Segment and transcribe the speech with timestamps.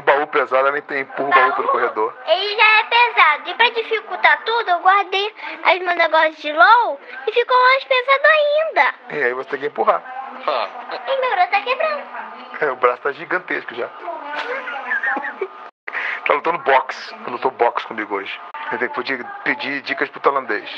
[0.00, 2.14] um baú pesado, ela tem empurra o baú pelo corredor.
[2.26, 3.50] Ele já é pesado.
[3.50, 8.26] E pra dificultar tudo, eu guardei os meus negócios de LOL e ficou mais pesado
[8.26, 8.94] ainda.
[9.10, 10.02] E aí você tem que empurrar.
[11.06, 12.02] E meu braço tá quebrando.
[12.60, 13.88] É, o braço tá gigantesco já.
[16.26, 17.14] tá lutando boxe.
[17.26, 18.40] Lutou boxe comigo hoje.
[18.72, 20.70] Eu tenho que pedir, pedir dicas pro tailandês.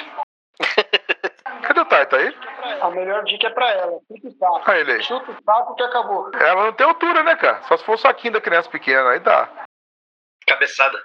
[1.62, 2.07] Cadê o Tai?
[2.07, 2.34] Tá aí?
[2.83, 4.01] A melhor dica é pra ela.
[4.09, 4.62] Chuta o saco.
[4.67, 5.03] Ah.
[5.03, 6.30] Chuta o saco que acabou.
[6.35, 7.62] Ela não tem altura, né, cara?
[7.69, 9.48] Só se for o saquinho da criança pequena, aí dá.
[10.48, 11.01] Cabeçada.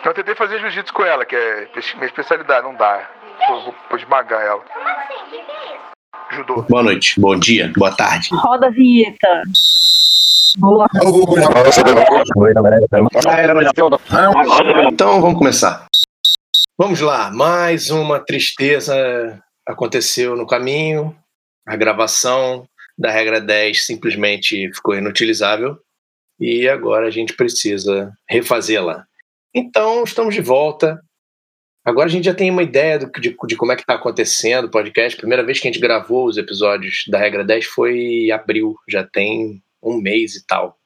[0.00, 3.08] Então eu tentei fazer jiu-jitsu com ela, que é minha especialidade, não dá.
[3.46, 4.60] Vou, vou, vou esmagar ela.
[4.62, 5.14] Como assim?
[5.14, 5.92] O que, que é isso?
[6.32, 6.62] Judô.
[6.62, 8.30] Boa noite, bom dia, boa tarde.
[8.32, 9.42] Roda a vinheta.
[10.58, 10.86] Boa.
[14.90, 15.86] Então vamos começar.
[16.76, 21.16] Vamos lá, mais uma tristeza aconteceu no caminho.
[21.66, 25.78] A gravação da regra 10 simplesmente ficou inutilizável
[26.38, 29.06] e agora a gente precisa refazê-la.
[29.54, 31.00] Então estamos de volta.
[31.84, 34.66] Agora a gente já tem uma ideia do, de, de como é que está acontecendo
[34.66, 35.16] o podcast.
[35.16, 39.04] Primeira vez que a gente gravou os episódios da regra 10 foi em abril, já
[39.04, 40.78] tem um mês e tal.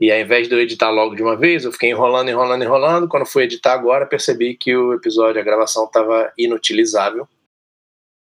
[0.00, 3.08] E ao invés de eu editar logo de uma vez, eu fiquei enrolando, enrolando, enrolando.
[3.08, 7.28] Quando fui editar agora, percebi que o episódio, a gravação estava inutilizável.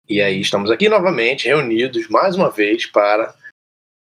[0.07, 3.35] E aí estamos aqui novamente, reunidos mais uma vez para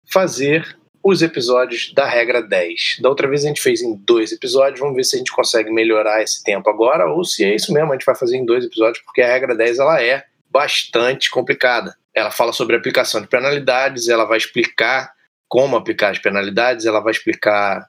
[0.07, 2.99] fazer os episódios da regra 10.
[3.01, 5.71] Da outra vez a gente fez em dois episódios, vamos ver se a gente consegue
[5.71, 8.63] melhorar esse tempo agora ou se é isso mesmo, a gente vai fazer em dois
[8.63, 11.97] episódios, porque a regra 10 ela é bastante complicada.
[12.15, 15.11] Ela fala sobre aplicação de penalidades, ela vai explicar
[15.49, 17.89] como aplicar as penalidades, ela vai explicar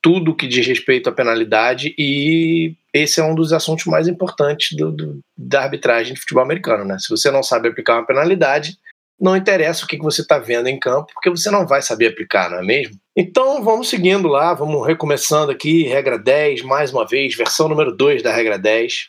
[0.00, 4.90] tudo que diz respeito à penalidade e esse é um dos assuntos mais importantes do,
[4.90, 6.84] do, da arbitragem de futebol americano.
[6.84, 6.98] Né?
[6.98, 8.76] Se você não sabe aplicar uma penalidade,
[9.20, 12.06] não interessa o que, que você está vendo em campo, porque você não vai saber
[12.06, 12.96] aplicar, não é mesmo?
[13.16, 18.22] Então vamos seguindo lá, vamos recomeçando aqui, regra 10, mais uma vez, versão número 2
[18.22, 19.08] da regra 10,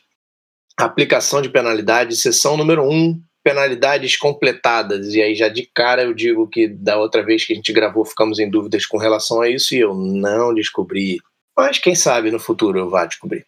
[0.78, 5.14] aplicação de penalidade, sessão número 1, penalidades completadas.
[5.14, 8.04] E aí já de cara eu digo que da outra vez que a gente gravou
[8.04, 11.20] ficamos em dúvidas com relação a isso e eu não descobri.
[11.56, 13.46] Mas quem sabe no futuro eu vá descobrir.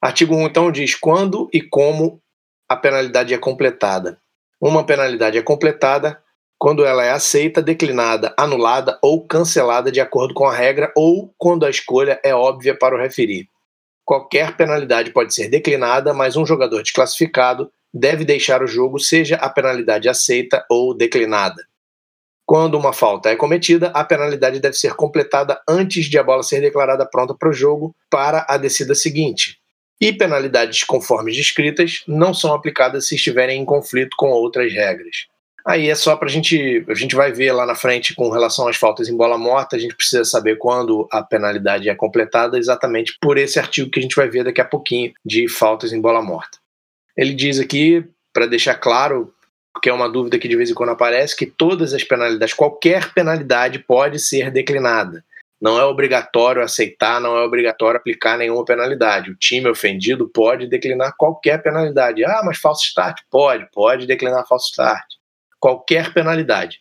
[0.00, 2.22] Artigo 1 então diz quando e como
[2.66, 4.18] a penalidade é completada.
[4.58, 6.22] Uma penalidade é completada
[6.58, 11.66] quando ela é aceita, declinada, anulada ou cancelada de acordo com a regra ou quando
[11.66, 13.48] a escolha é óbvia para o referir.
[14.02, 19.50] Qualquer penalidade pode ser declinada, mas um jogador desclassificado deve deixar o jogo, seja a
[19.50, 21.62] penalidade aceita ou declinada.
[22.46, 26.60] Quando uma falta é cometida, a penalidade deve ser completada antes de a bola ser
[26.60, 29.59] declarada pronta para o jogo para a descida seguinte.
[30.00, 35.26] E penalidades conforme descritas não são aplicadas se estiverem em conflito com outras regras.
[35.66, 36.84] Aí é só para a gente.
[36.88, 39.78] A gente vai ver lá na frente com relação às faltas em bola morta, a
[39.78, 44.16] gente precisa saber quando a penalidade é completada, exatamente por esse artigo que a gente
[44.16, 46.58] vai ver daqui a pouquinho de faltas em bola morta.
[47.16, 48.02] Ele diz aqui,
[48.32, 49.32] para deixar claro,
[49.82, 53.12] que é uma dúvida que de vez em quando aparece, que todas as penalidades, qualquer
[53.12, 55.22] penalidade pode ser declinada.
[55.60, 59.30] Não é obrigatório aceitar, não é obrigatório aplicar nenhuma penalidade.
[59.30, 62.24] O time ofendido pode declinar qualquer penalidade.
[62.24, 63.20] Ah, mas falso start?
[63.30, 65.04] Pode, pode declinar falso start.
[65.58, 66.80] Qualquer penalidade.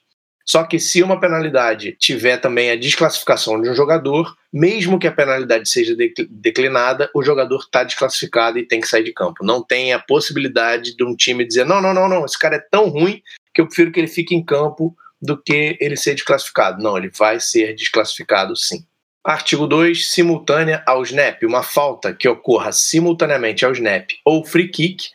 [0.50, 5.12] Só que se uma penalidade tiver também a desclassificação de um jogador, mesmo que a
[5.12, 5.96] penalidade seja
[6.28, 9.46] declinada, o jogador está desclassificado e tem que sair de campo.
[9.46, 12.66] Não tem a possibilidade de um time dizer: não, não, não, não, esse cara é
[12.72, 13.22] tão ruim
[13.54, 16.82] que eu prefiro que ele fique em campo do que ele ser desclassificado.
[16.82, 18.86] Não, ele vai ser desclassificado sim.
[19.24, 21.44] Artigo 2, simultânea ao snap.
[21.44, 25.10] Uma falta que ocorra simultaneamente ao snap ou free kick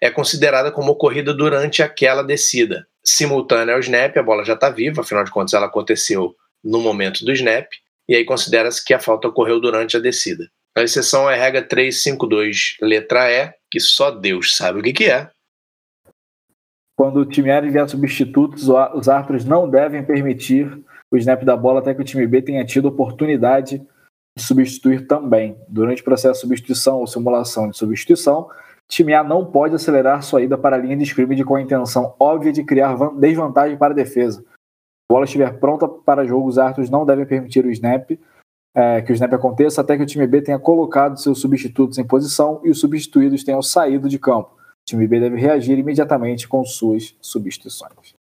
[0.00, 2.86] é considerada como ocorrida durante aquela descida.
[3.04, 6.34] Simultânea ao snap, a bola já está viva, afinal de contas ela aconteceu
[6.64, 7.68] no momento do snap,
[8.08, 10.50] e aí considera-se que a falta ocorreu durante a descida.
[10.76, 15.04] A exceção é a regra 352, letra E, que só Deus sabe o que, que
[15.04, 15.28] é,
[17.00, 21.80] quando o time A enviar substitutos, os árbitros não devem permitir o snap da bola
[21.80, 23.78] até que o time B tenha tido oportunidade
[24.36, 25.56] de substituir também.
[25.66, 28.50] Durante o processo de substituição ou simulação de substituição,
[28.86, 32.14] time A não pode acelerar sua ida para a linha de scrimmage com a intenção
[32.20, 34.40] óbvia de criar desvantagem para a defesa.
[34.42, 34.44] Se
[35.10, 38.10] a bola estiver pronta para jogo, os árbitros não devem permitir o snap,
[38.76, 42.06] é, que o snap aconteça até que o time B tenha colocado seus substitutos em
[42.06, 44.59] posição e os substituídos tenham saído de campo
[44.90, 48.14] time B deve reagir imediatamente com suas substituições.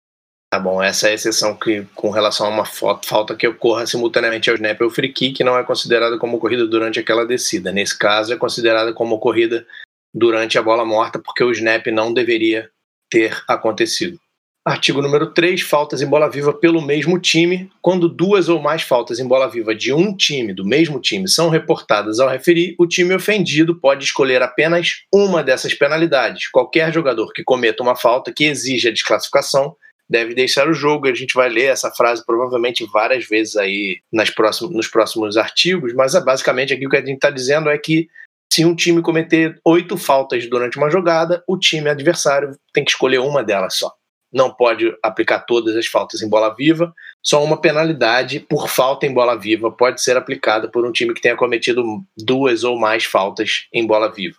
[0.50, 4.48] Tá bom, essa é a exceção que, com relação a uma falta que ocorra simultaneamente
[4.48, 7.72] ao snap ou free kick, não é considerada como ocorrida durante aquela descida.
[7.72, 9.66] Nesse caso, é considerada como ocorrida
[10.14, 12.70] durante a bola morta, porque o snap não deveria
[13.10, 14.18] ter acontecido.
[14.66, 17.70] Artigo número 3, faltas em bola viva pelo mesmo time.
[17.80, 21.48] Quando duas ou mais faltas em bola viva de um time, do mesmo time, são
[21.48, 26.48] reportadas ao referir, o time ofendido pode escolher apenas uma dessas penalidades.
[26.50, 29.76] Qualquer jogador que cometa uma falta que exija a desclassificação
[30.10, 31.06] deve deixar o jogo.
[31.06, 34.32] A gente vai ler essa frase provavelmente várias vezes aí nas
[34.72, 38.08] nos próximos artigos, mas é basicamente aqui o que a gente está dizendo é que
[38.52, 43.18] se um time cometer oito faltas durante uma jogada, o time adversário tem que escolher
[43.18, 43.92] uma delas só
[44.37, 49.12] não pode aplicar todas as faltas em bola viva, só uma penalidade por falta em
[49.12, 51.83] bola viva pode ser aplicada por um time que tenha cometido
[52.17, 54.37] duas ou mais faltas em bola viva.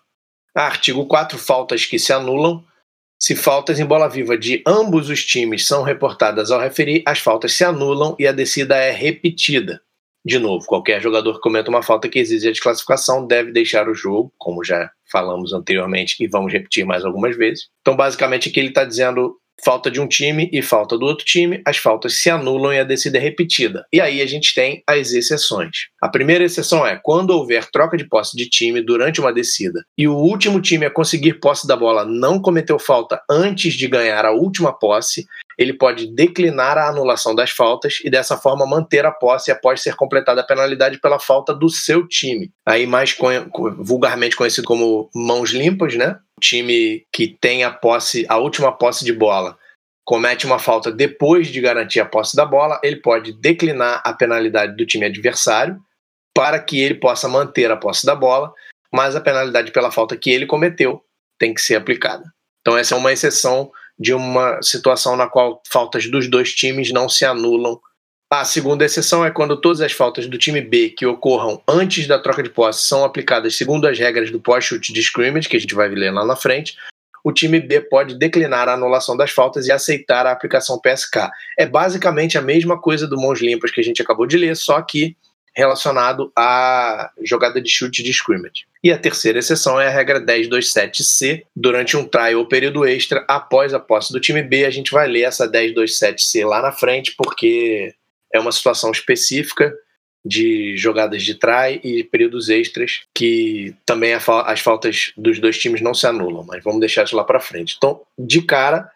[0.56, 1.38] Artigo 4.
[1.38, 2.64] Faltas que se anulam.
[3.20, 7.54] Se faltas em bola viva de ambos os times são reportadas ao referir, as faltas
[7.54, 9.82] se anulam e a descida é repetida.
[10.24, 13.96] De novo, qualquer jogador que cometa uma falta que exige a desclassificação deve deixar o
[13.96, 17.70] jogo, como já falamos anteriormente e vamos repetir mais algumas vezes.
[17.82, 21.62] Então, basicamente, aqui ele está dizendo falta de um time e falta do outro time,
[21.66, 23.86] as faltas se anulam e a descida é repetida.
[23.92, 25.88] E aí a gente tem as exceções.
[26.02, 30.08] A primeira exceção é quando houver troca de posse de time durante uma descida e
[30.08, 34.32] o último time a conseguir posse da bola não cometeu falta antes de ganhar a
[34.32, 35.26] última posse,
[35.58, 39.96] ele pode declinar a anulação das faltas e dessa forma manter a posse após ser
[39.96, 42.52] completada a penalidade pela falta do seu time.
[42.66, 43.18] Aí mais
[43.80, 46.18] vulgarmente conhecido como mãos limpas, né?
[46.42, 49.58] Time que tem a posse, a última posse de bola,
[50.06, 54.76] comete uma falta depois de garantir a posse da bola, ele pode declinar a penalidade
[54.78, 55.78] do time adversário
[56.34, 58.54] para que ele possa manter a posse da bola,
[58.94, 61.04] mas a penalidade pela falta que ele cometeu
[61.38, 62.24] tem que ser aplicada.
[62.62, 67.10] Então essa é uma exceção de uma situação na qual faltas dos dois times não
[67.10, 67.80] se anulam.
[68.30, 72.20] A segunda exceção é quando todas as faltas do time B que ocorram antes da
[72.20, 75.74] troca de posse são aplicadas segundo as regras do pós-chute de scrimmage, que a gente
[75.74, 76.76] vai ler lá na frente.
[77.24, 81.30] O time B pode declinar a anulação das faltas e aceitar a aplicação PSK.
[81.58, 84.82] É basicamente a mesma coisa do mãos limpas que a gente acabou de ler, só
[84.82, 85.16] que
[85.56, 88.68] relacionado à jogada de chute de scrimmage.
[88.84, 91.44] E a terceira exceção é a regra 1027C.
[91.56, 95.08] Durante um try ou período extra, após a posse do time B, a gente vai
[95.08, 97.96] ler essa 1027C lá na frente, porque
[98.34, 99.74] é uma situação específica
[100.26, 105.94] de jogadas de try e períodos extras que também as faltas dos dois times não
[105.94, 107.76] se anulam, mas vamos deixar isso lá para frente.
[107.78, 108.92] Então, de cara,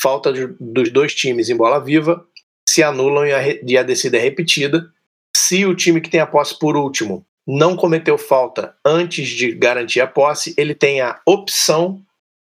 [0.00, 2.26] falta dos dois times em bola viva
[2.68, 4.90] se anulam e a descida é repetida
[5.36, 10.00] se o time que tem a posse por último não cometeu falta antes de garantir
[10.00, 12.00] a posse, ele tem a opção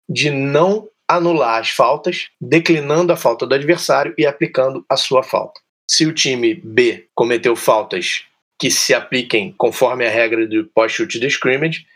[0.09, 5.61] de não anular as faltas, declinando a falta do adversário e aplicando a sua falta.
[5.89, 8.25] Se o time B cometeu faltas
[8.59, 11.87] que se apliquem conforme a regra do pós-chute do scrimmage,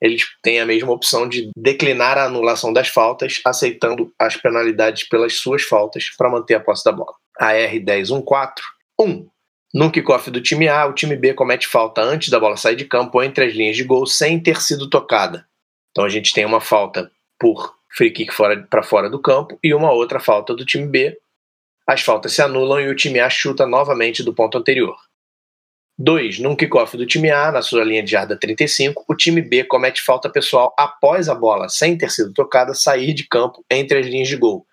[0.00, 5.34] eles têm a mesma opção de declinar a anulação das faltas, aceitando as penalidades pelas
[5.34, 7.14] suas faltas para manter a posse da bola.
[7.38, 8.52] A R1014
[8.98, 9.28] 1.
[9.72, 12.84] No kickoff do time A, o time B comete falta antes da bola sair de
[12.84, 15.46] campo ou entre as linhas de gol sem ter sido tocada.
[15.90, 18.32] Então a gente tem uma falta por free kick
[18.68, 21.16] para fora do campo e uma outra falta do time B.
[21.90, 24.96] As faltas se anulam e o time A chuta novamente do ponto anterior.
[25.98, 26.38] 2.
[26.38, 30.00] Num kickoff do time A, na sua linha de jarda 35, o time B comete
[30.00, 34.28] falta pessoal após a bola, sem ter sido tocada, sair de campo entre as linhas
[34.28, 34.64] de gol.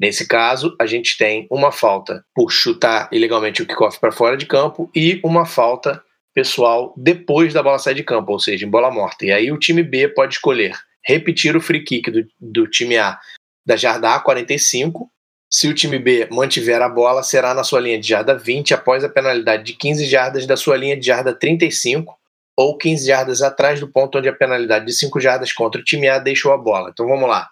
[0.00, 4.46] Nesse caso, a gente tem uma falta por chutar ilegalmente o kickoff para fora de
[4.46, 6.00] campo e uma falta
[6.32, 9.26] pessoal depois da bola sair de campo, ou seja, em bola morta.
[9.26, 13.18] E aí o time B pode escolher repetir o free kick do, do time A
[13.66, 15.08] da jarda A45.
[15.54, 19.04] Se o time B mantiver a bola, será na sua linha de jarda 20 após
[19.04, 22.18] a penalidade de 15 jardas da sua linha de jarda 35
[22.56, 26.08] ou 15 jardas atrás do ponto onde a penalidade de 5 jardas contra o time
[26.08, 26.88] A deixou a bola.
[26.90, 27.50] Então vamos lá.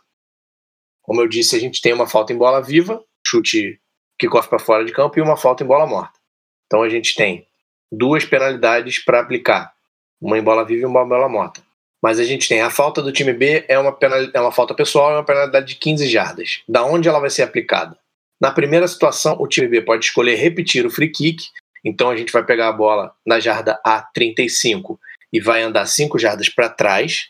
[1.02, 3.78] Como eu disse, a gente tem uma falta em bola viva, chute
[4.18, 6.18] kickoff para fora de campo, e uma falta em bola morta.
[6.66, 7.46] Então a gente tem
[7.92, 9.74] duas penalidades para aplicar,
[10.18, 11.60] uma em bola viva e uma em bola morta.
[12.02, 14.74] Mas a gente tem a falta do time B é uma, penal, é uma falta
[14.74, 16.62] pessoal, é uma penalidade de 15 jardas.
[16.68, 17.96] Da onde ela vai ser aplicada?
[18.40, 21.44] Na primeira situação, o time B pode escolher repetir o free kick,
[21.84, 24.98] então a gente vai pegar a bola na jarda A35
[25.32, 27.28] e vai andar 5 jardas para trás,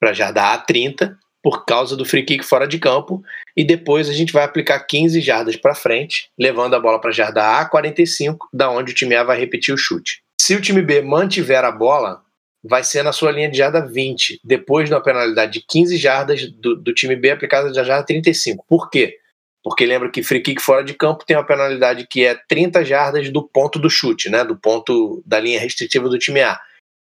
[0.00, 3.22] para a jarda A30, por causa do free kick fora de campo,
[3.56, 7.12] e depois a gente vai aplicar 15 jardas para frente, levando a bola para a
[7.12, 10.22] jarda A 45, da onde o time A vai repetir o chute.
[10.40, 12.23] Se o time B mantiver a bola,
[12.64, 16.50] vai ser na sua linha de jarda 20, depois de uma penalidade de 15 jardas
[16.50, 18.64] do, do time B aplicada na jarda 35.
[18.66, 19.18] Por quê?
[19.62, 23.30] Porque lembra que free kick fora de campo tem uma penalidade que é 30 jardas
[23.30, 24.44] do ponto do chute, né?
[24.44, 26.58] Do ponto da linha restritiva do time A.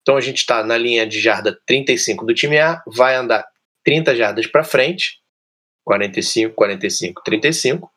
[0.02, 3.46] Então a gente está na linha de jarda 35 do time A, vai andar
[3.84, 5.20] 30 jardas para frente,
[5.84, 7.90] 45, 45, 35,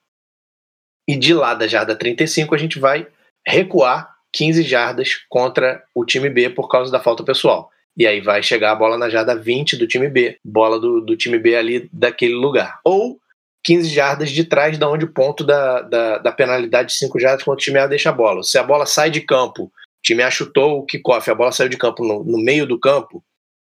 [1.07, 3.07] e de lá da jarda 35 a gente vai
[3.45, 7.69] recuar 15 jardas contra o time B por causa da falta pessoal.
[7.97, 11.17] E aí vai chegar a bola na jarda 20 do time B, bola do, do
[11.17, 12.79] time B ali daquele lugar.
[12.83, 13.19] Ou
[13.63, 17.43] 15 jardas de trás da onde o ponto da, da, da penalidade de 5 jardas
[17.43, 18.43] quando o time A deixa a bola.
[18.43, 19.71] Se a bola sai de campo, o
[20.03, 23.23] time A chutou o kickoff, a bola saiu de campo no, no meio do campo,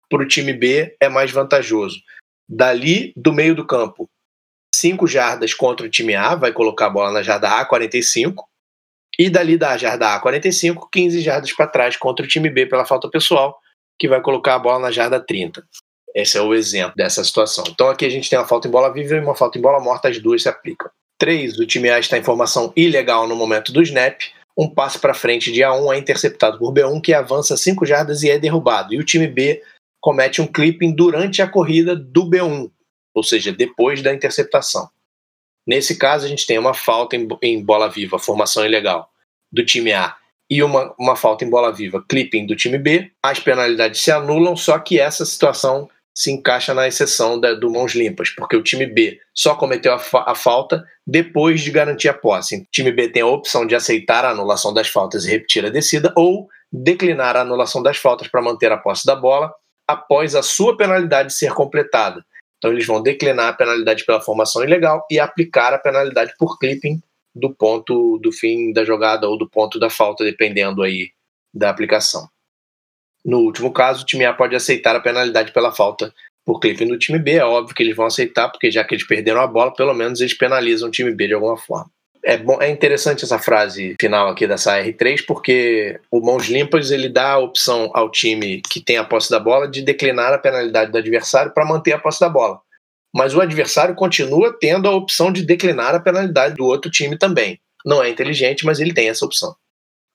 [0.09, 2.01] para o time B é mais vantajoso.
[2.49, 4.09] Dali do meio do campo,
[4.75, 8.45] 5 jardas contra o time A, vai colocar a bola na jarda A, 45.
[9.23, 12.85] E dali da jarda A, 45, 15 jardas para trás contra o time B pela
[12.85, 13.57] falta pessoal,
[13.97, 15.65] que vai colocar a bola na jarda 30.
[16.13, 17.63] Esse é o exemplo dessa situação.
[17.69, 19.79] Então aqui a gente tem uma falta em bola viva e uma falta em bola
[19.79, 20.91] morta, as duas se aplicam.
[21.21, 21.57] 3.
[21.61, 24.21] O time A está em formação ilegal no momento do snap.
[24.59, 28.31] Um passe para frente de A1 é interceptado por B1, que avança 5 jardas e
[28.31, 28.93] é derrubado.
[28.93, 29.63] E o time B
[30.01, 32.69] comete um clipping durante a corrida do B1,
[33.15, 34.91] ou seja, depois da interceptação.
[35.65, 39.12] Nesse caso, a gente tem uma falta em bola viva, formação ilegal,
[39.53, 40.17] do time A,
[40.53, 43.11] e uma, uma falta em bola viva, clipping do time B.
[43.23, 47.95] As penalidades se anulam, só que essa situação se encaixa na exceção da, do mãos
[47.95, 52.15] limpas, porque o time B só cometeu a, fa a, falta depois de garantir a
[52.15, 52.57] posse.
[52.57, 55.71] O time B tem a opção de aceitar a anulação das faltas e repetir a
[55.71, 59.53] descida, ou declinar a anulação das faltas para manter a posse da bola
[59.89, 62.23] após a sua penalidade ser completada.
[62.59, 67.01] Então eles vão declinar a penalidade pela formação ilegal e aplicar a penalidade por clipping
[67.35, 71.11] do ponto do fim da jogada ou do ponto da falta, dependendo aí
[71.53, 72.29] da aplicação.
[73.25, 76.13] No último caso, o time A pode aceitar a penalidade pela falta
[76.45, 77.33] por clipping do time B.
[77.33, 80.21] É óbvio que eles vão aceitar, porque já que eles perderam a bola, pelo menos
[80.21, 81.91] eles penalizam o time B de alguma forma.
[82.25, 87.09] É, bom, é interessante essa frase final aqui dessa R3, porque o Mãos Limpas ele
[87.09, 90.93] dá a opção ao time que tem a posse da bola de declinar a penalidade
[90.93, 92.61] do adversário para manter a posse da bola.
[93.15, 97.61] Mas o adversário continua tendo a opção de declinar a penalidade do outro time também.
[97.85, 99.55] Não é inteligente, mas ele tem essa opção.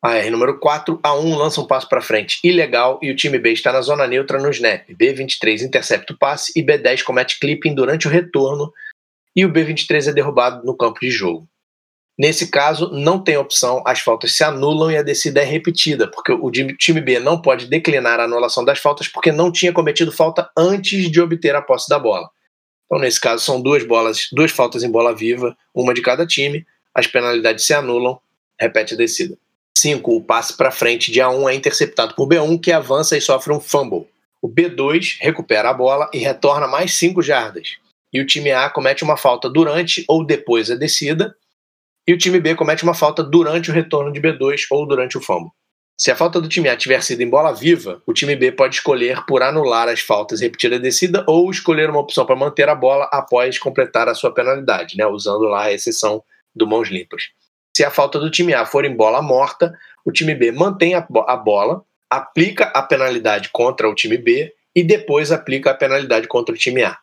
[0.01, 3.51] A R número 4, A1 lança um passo para frente ilegal e o time B
[3.51, 4.88] está na zona neutra no snap.
[4.89, 8.72] B23 intercepta o passe e B10 comete clipping durante o retorno
[9.36, 11.48] e o B23 é derrubado no campo de jogo.
[12.18, 16.32] Nesse caso, não tem opção, as faltas se anulam e a descida é repetida, porque
[16.32, 20.50] o time B não pode declinar a anulação das faltas porque não tinha cometido falta
[20.58, 22.27] antes de obter a posse da bola.
[22.88, 26.65] Então, nesse caso, são duas bolas, duas faltas em bola viva, uma de cada time,
[26.96, 28.20] as penalidades se anulam,
[28.60, 29.38] repete a descida.
[29.77, 30.15] 5.
[30.15, 33.60] O passe para frente de A1 é interceptado por B1, que avança e sofre um
[33.60, 34.08] fumble.
[34.41, 37.75] O B2 recupera a bola e retorna mais 5 jardas.
[38.12, 41.36] E o time A comete uma falta durante ou depois da descida,
[42.08, 45.22] e o time B comete uma falta durante o retorno de B2 ou durante o
[45.22, 45.51] fumble.
[46.00, 48.75] Se a falta do time A tiver sido em bola viva, o time B pode
[48.75, 52.75] escolher por anular as faltas repetir a descida ou escolher uma opção para manter a
[52.75, 56.24] bola após completar a sua penalidade, né, usando lá a exceção
[56.56, 57.24] do mãos limpas.
[57.75, 59.74] Se a falta do time A for em bola morta,
[60.06, 64.84] o time B mantém a, a bola, aplica a penalidade contra o time B e
[64.84, 66.96] depois aplica a penalidade contra o time A.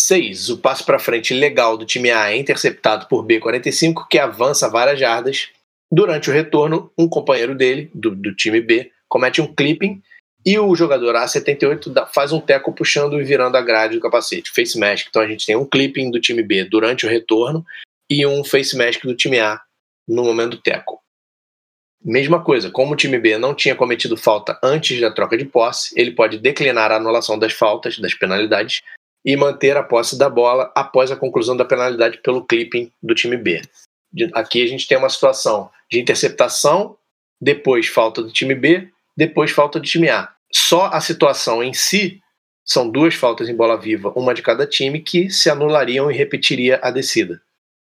[0.00, 0.48] 6.
[0.50, 4.98] O passo para frente legal do time A é interceptado por B45, que avança várias
[4.98, 5.48] jardas.
[5.90, 10.02] Durante o retorno, um companheiro dele, do, do time B, comete um clipping
[10.44, 14.78] e o jogador A78 faz um teco puxando e virando a grade do capacete, face
[14.78, 15.06] mask.
[15.08, 17.64] Então a gente tem um clipping do time B durante o retorno
[18.08, 19.60] e um face mask do time A
[20.06, 21.02] no momento do teco.
[22.04, 25.92] Mesma coisa, como o time B não tinha cometido falta antes da troca de posse,
[26.00, 28.82] ele pode declinar a anulação das faltas, das penalidades,
[29.24, 33.36] e manter a posse da bola após a conclusão da penalidade pelo clipping do time
[33.36, 33.60] B.
[34.34, 36.96] Aqui a gente tem uma situação de interceptação,
[37.40, 40.32] depois falta do time B, depois falta do time A.
[40.52, 42.20] Só a situação em si
[42.64, 46.78] são duas faltas em bola viva, uma de cada time, que se anulariam e repetiria
[46.82, 47.40] a descida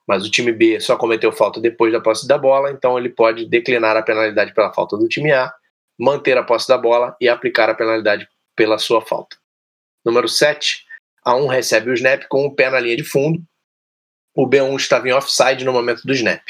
[0.09, 3.45] mas o time B só cometeu falta depois da posse da bola, então ele pode
[3.45, 5.53] declinar a penalidade pela falta do time A,
[5.99, 9.37] manter a posse da bola e aplicar a penalidade pela sua falta.
[10.03, 10.87] Número 7,
[11.27, 13.43] A1 recebe o snap com o pé na linha de fundo.
[14.38, 16.40] O B1 estava em offside no momento do snap.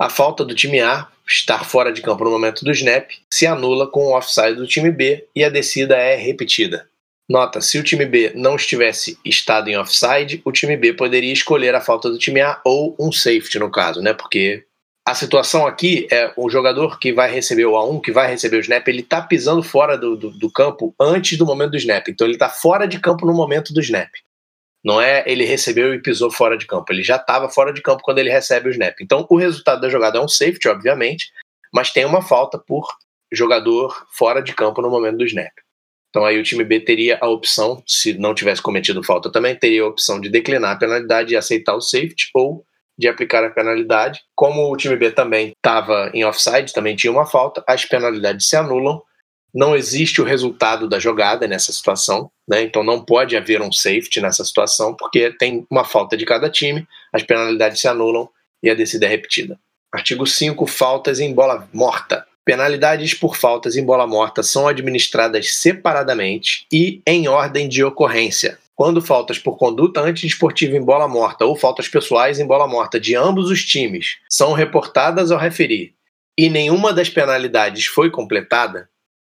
[0.00, 3.90] A falta do time A, estar fora de campo no momento do snap, se anula
[3.90, 6.88] com o offside do time B e a descida é repetida.
[7.28, 11.74] Nota: se o time B não estivesse estado em offside, o time B poderia escolher
[11.74, 14.14] a falta do time A ou um safety, no caso, né?
[14.14, 14.64] Porque
[15.04, 18.60] a situação aqui é o jogador que vai receber o A1, que vai receber o
[18.60, 22.06] snap, ele tá pisando fora do, do, do campo antes do momento do snap.
[22.06, 24.08] Então ele tá fora de campo no momento do snap.
[24.84, 26.92] Não é ele recebeu e pisou fora de campo.
[26.92, 28.94] Ele já estava fora de campo quando ele recebe o snap.
[29.00, 31.30] Então o resultado da jogada é um safety, obviamente,
[31.72, 32.86] mas tem uma falta por
[33.32, 35.52] jogador fora de campo no momento do snap.
[36.10, 39.82] Então aí o time B teria a opção, se não tivesse cometido falta também, teria
[39.82, 42.64] a opção de declinar a penalidade e aceitar o safety ou
[42.98, 44.20] de aplicar a penalidade.
[44.34, 48.56] Como o time B também estava em offside, também tinha uma falta, as penalidades se
[48.56, 49.00] anulam.
[49.54, 52.62] Não existe o resultado da jogada nessa situação, né?
[52.62, 56.86] então não pode haver um safety nessa situação, porque tem uma falta de cada time,
[57.12, 58.28] as penalidades se anulam
[58.62, 59.58] e a descida é repetida.
[59.92, 60.66] Artigo 5.
[60.66, 62.26] Faltas em bola morta.
[62.44, 68.58] Penalidades por faltas em bola morta são administradas separadamente e em ordem de ocorrência.
[68.74, 73.14] Quando faltas por conduta antidesportiva em bola morta ou faltas pessoais em bola morta de
[73.14, 75.94] ambos os times são reportadas ao referir
[76.38, 78.88] e nenhuma das penalidades foi completada,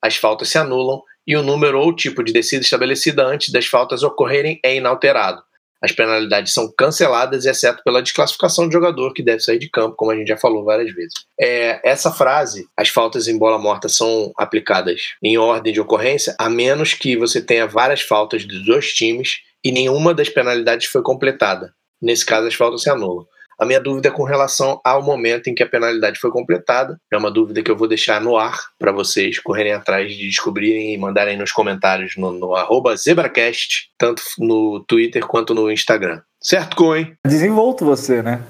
[0.03, 4.03] as faltas se anulam e o número ou tipo de descida estabelecida antes das faltas
[4.03, 5.41] ocorrerem é inalterado,
[5.83, 10.11] as penalidades são canceladas, exceto pela desclassificação de jogador que deve sair de campo, como
[10.11, 11.13] a gente já falou várias vezes.
[11.37, 16.49] É, essa frase, as faltas em bola morta são aplicadas em ordem de ocorrência, a
[16.49, 21.73] menos que você tenha várias faltas dos dois times e nenhuma das penalidades foi completada.
[22.01, 23.27] Nesse caso, as faltas se anulam.
[23.63, 26.99] A minha dúvida é com relação ao momento em que a penalidade foi completada.
[27.09, 30.93] É uma dúvida que eu vou deixar no ar para vocês correrem atrás de descobrirem
[30.93, 32.53] e mandarem nos comentários no, no
[32.97, 36.21] ZebraCast, tanto no Twitter quanto no Instagram.
[36.41, 37.15] Certo, Coen?
[37.25, 38.43] Desenvolto você, né?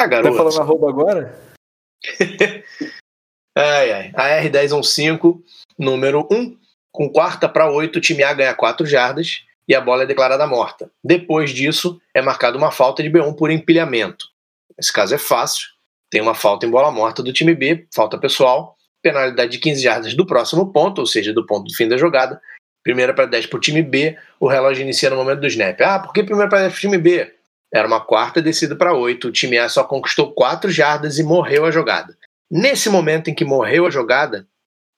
[0.00, 0.30] Ah, garoto.
[0.30, 1.36] Tá falando arroba agora?
[3.58, 4.12] ai, ai.
[4.14, 5.40] A R1015,
[5.76, 6.56] número 1,
[6.92, 10.46] com quarta para 8, o time A ganha 4 jardas e a bola é declarada
[10.46, 10.88] morta.
[11.02, 14.31] Depois disso, é marcada uma falta de B1 por empilhamento.
[14.78, 15.66] Esse caso é fácil.
[16.10, 20.14] Tem uma falta em bola morta do time B, falta pessoal, penalidade de 15 jardas
[20.14, 22.40] do próximo ponto, ou seja, do ponto do fim da jogada.
[22.82, 25.80] Primeira para 10 para o time B, o relógio inicia no momento do snap.
[25.80, 27.34] Ah, por que primeira para 10 para o time B?
[27.72, 31.64] Era uma quarta descida para 8, o time A só conquistou 4 jardas e morreu
[31.64, 32.16] a jogada.
[32.50, 34.46] Nesse momento em que morreu a jogada,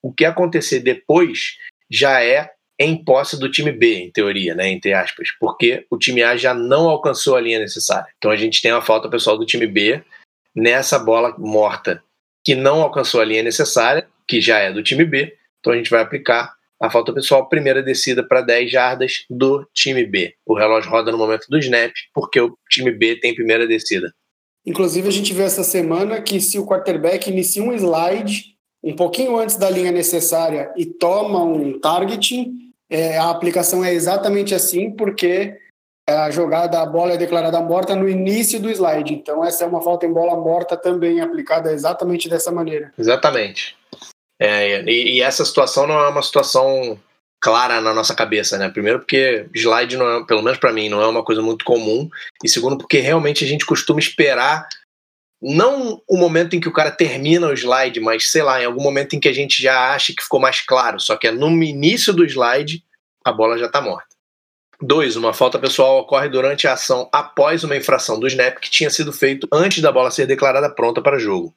[0.02, 1.56] o que acontecer depois
[1.88, 6.22] já é em posse do time B, em teoria, né, entre aspas, porque o time
[6.22, 8.08] A já não alcançou a linha necessária.
[8.18, 10.02] Então a gente tem a falta pessoal do time B
[10.54, 12.02] nessa bola morta
[12.44, 15.34] que não alcançou a linha necessária, que já é do time B.
[15.60, 20.04] Então a gente vai aplicar a falta pessoal, primeira descida para 10 jardas do time
[20.04, 20.34] B.
[20.44, 24.12] O relógio roda no momento do snap, porque o time B tem primeira descida.
[24.66, 29.38] Inclusive, a gente viu essa semana que se o quarterback inicia um slide um pouquinho
[29.38, 32.63] antes da linha necessária e toma um targeting,
[32.94, 35.58] é, a aplicação é exatamente assim, porque
[36.08, 39.12] a jogada, a bola é declarada morta no início do slide.
[39.12, 42.92] Então, essa é uma falta em bola morta também aplicada exatamente dessa maneira.
[42.96, 43.76] Exatamente.
[44.40, 46.96] É, e, e, essa situação não é uma situação
[47.40, 48.68] clara na nossa cabeça, né?
[48.68, 52.08] Primeiro, porque slide, não é, pelo menos para mim, não é uma coisa muito comum.
[52.44, 54.68] E segundo, porque realmente a gente costuma esperar
[55.52, 58.82] não o momento em que o cara termina o slide, mas sei lá, em algum
[58.82, 61.50] momento em que a gente já acha que ficou mais claro, só que é no
[61.62, 62.82] início do slide,
[63.22, 64.08] a bola já está morta.
[64.80, 65.16] 2.
[65.16, 69.12] Uma falta pessoal ocorre durante a ação após uma infração do snap que tinha sido
[69.12, 71.54] feito antes da bola ser declarada pronta para jogo.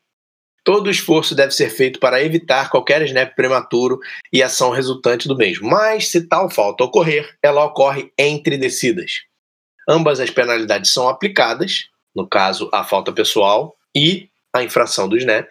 [0.63, 3.99] Todo esforço deve ser feito para evitar qualquer snap prematuro
[4.33, 5.69] e ação resultante do mesmo.
[5.69, 9.21] Mas, se tal falta ocorrer, ela ocorre entre descidas.
[9.87, 15.49] Ambas as penalidades são aplicadas, no caso, a falta pessoal, e a infração do snap.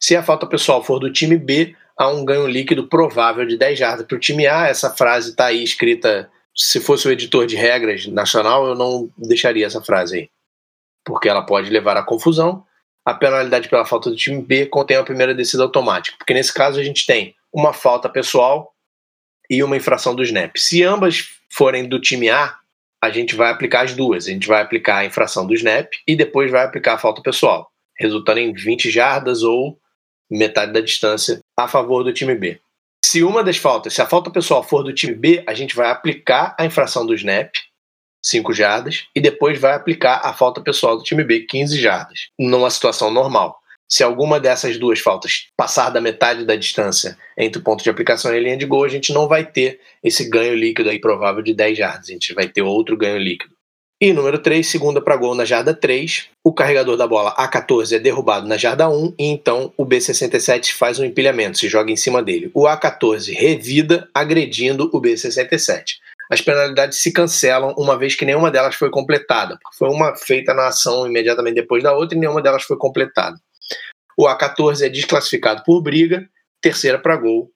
[0.00, 3.78] Se a falta pessoal for do time B, há um ganho líquido provável de 10
[3.78, 4.68] jardas para o time A.
[4.68, 6.30] Essa frase está aí escrita.
[6.56, 10.30] Se fosse o editor de regras nacional, eu não deixaria essa frase aí,
[11.04, 12.64] porque ela pode levar à confusão.
[13.04, 16.78] A penalidade pela falta do time B contém a primeira descida automática, porque nesse caso
[16.78, 18.72] a gente tem uma falta pessoal
[19.50, 20.56] e uma infração do snap.
[20.56, 22.54] Se ambas forem do time A,
[23.02, 24.26] a gente vai aplicar as duas.
[24.26, 27.71] A gente vai aplicar a infração do snap e depois vai aplicar a falta pessoal
[27.98, 29.78] resultando em 20 jardas ou
[30.30, 32.60] metade da distância a favor do time B.
[33.04, 35.90] Se uma das faltas, se a falta pessoal for do time B, a gente vai
[35.90, 37.52] aplicar a infração do snap,
[38.24, 42.70] 5 jardas, e depois vai aplicar a falta pessoal do time B, 15 jardas, numa
[42.70, 43.60] situação normal.
[43.88, 48.32] Se alguma dessas duas faltas passar da metade da distância entre o ponto de aplicação
[48.32, 51.42] e a linha de gol, a gente não vai ter esse ganho líquido aí provável
[51.42, 53.54] de 10 jardas, a gente vai ter outro ganho líquido.
[54.04, 56.28] E número 3, segunda para gol na jarda 3.
[56.42, 60.98] O carregador da bola A14 é derrubado na jarda 1 e então o B67 faz
[60.98, 62.50] um empilhamento, se joga em cima dele.
[62.52, 65.98] O A14 revida agredindo o B67.
[66.28, 70.52] As penalidades se cancelam uma vez que nenhuma delas foi completada, porque foi uma feita
[70.52, 73.36] na ação imediatamente depois da outra e nenhuma delas foi completada.
[74.18, 76.28] O A14 é desclassificado por briga,
[76.60, 77.52] terceira para gol,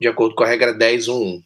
[0.00, 1.42] de acordo com a regra 10.1.1.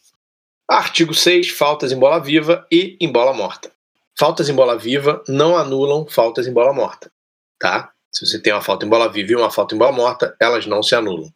[0.71, 3.74] Artigo 6, faltas em bola viva e em bola morta.
[4.19, 7.11] Faltas em bola viva não anulam faltas em bola morta,
[7.59, 7.91] tá?
[8.13, 10.67] Se você tem uma falta em bola viva e uma falta em bola morta, elas
[10.67, 11.29] não se anulam.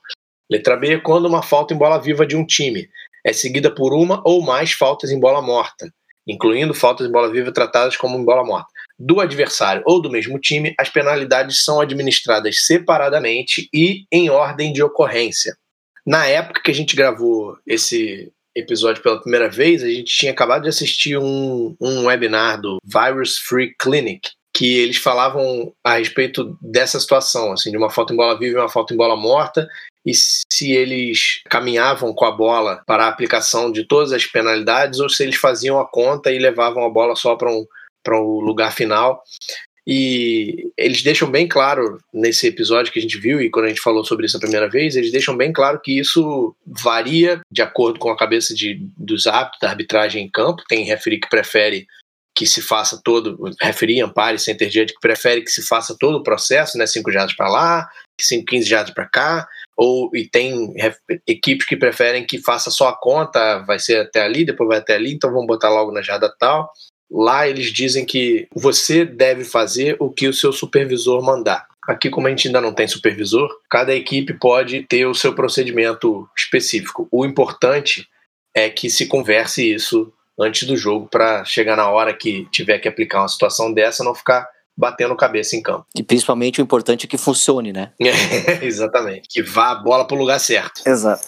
[0.49, 2.89] Letra B, quando uma falta em bola viva de um time
[3.27, 5.93] é seguida por uma ou mais faltas em bola morta,
[6.27, 8.69] incluindo faltas em bola viva tratadas como em bola morta.
[8.99, 14.83] do adversário ou do mesmo time, as penalidades são administradas separadamente e em ordem de
[14.83, 15.57] ocorrência.
[16.07, 20.63] Na época que a gente gravou esse episódio pela primeira vez, a gente tinha acabado
[20.63, 26.99] de assistir um, um webinar do Virus Free Clinic, que eles falavam a respeito dessa
[26.99, 29.69] situação, assim, de uma falta em bola viva e uma falta em bola morta,
[30.05, 35.09] e se eles caminhavam com a bola para a aplicação de todas as penalidades ou
[35.09, 37.65] se eles faziam a conta e levavam a bola só para um,
[38.03, 39.23] para o lugar final.
[39.91, 43.81] E eles deixam bem claro nesse episódio que a gente viu e quando a gente
[43.81, 47.99] falou sobre isso a primeira vez, eles deixam bem claro que isso varia de acordo
[47.99, 50.63] com a cabeça de, dos hábitos da arbitragem em campo.
[50.69, 51.87] Tem referi que prefere
[52.37, 56.23] que se faça todo, referi, ampare, center judge que prefere que se faça todo o
[56.23, 57.89] processo, né, 5 jardas para lá,
[58.21, 60.75] 5, 15 jardas para cá, ou e tem
[61.27, 64.95] equipes que preferem que faça só a conta, vai ser até ali, depois vai até
[64.95, 66.71] ali, então vamos botar logo na jarda tal.
[67.11, 71.67] Lá eles dizem que você deve fazer o que o seu supervisor mandar.
[71.87, 76.29] Aqui, como a gente ainda não tem supervisor, cada equipe pode ter o seu procedimento
[76.37, 77.09] específico.
[77.11, 78.07] O importante
[78.55, 82.89] é que se converse isso antes do jogo para chegar na hora que tiver que
[82.89, 85.87] aplicar uma situação dessa, não ficar batendo cabeça em campo.
[85.97, 87.91] E principalmente o importante é que funcione, né?
[88.63, 89.29] exatamente.
[89.29, 90.87] Que vá a bola para o lugar certo.
[90.87, 91.27] Exato.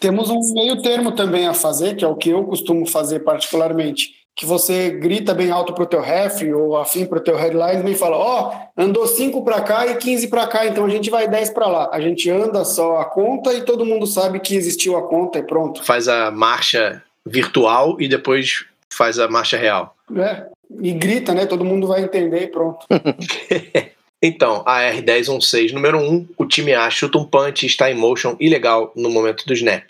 [0.00, 4.17] Temos um meio termo também a fazer, que é o que eu costumo fazer particularmente
[4.38, 8.16] que você grita bem alto pro teu ref ou afim pro teu headline e fala,
[8.16, 11.50] ó, oh, andou 5 para cá e 15 para cá, então a gente vai 10
[11.50, 11.90] para lá.
[11.92, 15.42] A gente anda só a conta e todo mundo sabe que existiu a conta e
[15.42, 15.82] pronto.
[15.82, 19.96] Faz a marcha virtual e depois faz a marcha real.
[20.16, 20.46] É,
[20.80, 21.44] e grita, né?
[21.44, 22.86] Todo mundo vai entender e pronto.
[24.22, 28.92] então, a R1016 número 1, o time A chuta um punch está em motion ilegal
[28.94, 29.82] no momento do snap.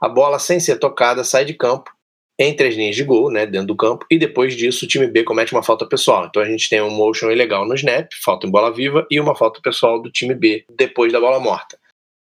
[0.00, 1.97] A bola, sem ser tocada, sai de campo
[2.38, 5.24] entre as linhas de gol, né, dentro do campo, e depois disso o time B
[5.24, 6.26] comete uma falta pessoal.
[6.26, 9.34] Então a gente tem um motion ilegal no snap, falta em bola viva, e uma
[9.34, 11.76] falta pessoal do time B depois da bola morta.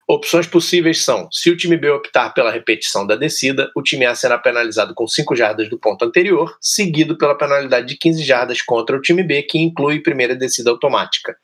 [0.06, 4.14] Opções possíveis são: se o time B optar pela repetição da descida, o time A
[4.14, 8.96] será penalizado com 5 jardas do ponto anterior, seguido pela penalidade de 15 jardas contra
[8.96, 11.36] o time B, que inclui primeira descida automática.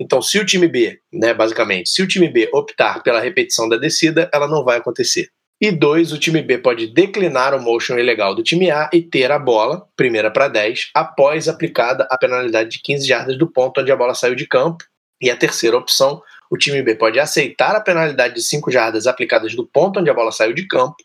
[0.00, 3.76] Então, se o time B, né, basicamente, se o time B optar pela repetição da
[3.76, 5.28] descida, ela não vai acontecer.
[5.60, 9.30] E dois, o time B pode declinar o motion ilegal do time A e ter
[9.30, 13.92] a bola, primeira para 10, após aplicada a penalidade de 15 jardas do ponto onde
[13.92, 14.82] a bola saiu de campo.
[15.20, 19.54] E a terceira opção, o time B pode aceitar a penalidade de 5 jardas aplicadas
[19.54, 20.96] do ponto onde a bola saiu de campo,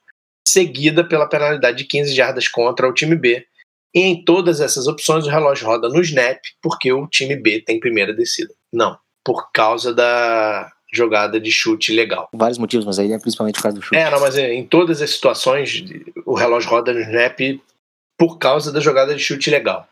[0.48, 3.46] seguida pela penalidade de 15 jardas contra o time B.
[3.94, 7.78] E em todas essas opções o relógio roda no snap, porque o time B tem
[7.78, 8.54] primeira descida.
[8.72, 12.30] Não, por causa da jogada de chute legal.
[12.34, 13.96] Vários motivos, mas aí é principalmente por causa do chute.
[13.96, 15.84] É, não, mas é, em todas as situações
[16.26, 17.40] o relógio roda no snap
[18.18, 19.88] por causa da jogada de chute legal.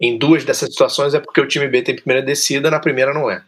[0.00, 3.30] Em duas dessas situações é porque o time B tem primeira descida, na primeira não
[3.30, 3.42] é.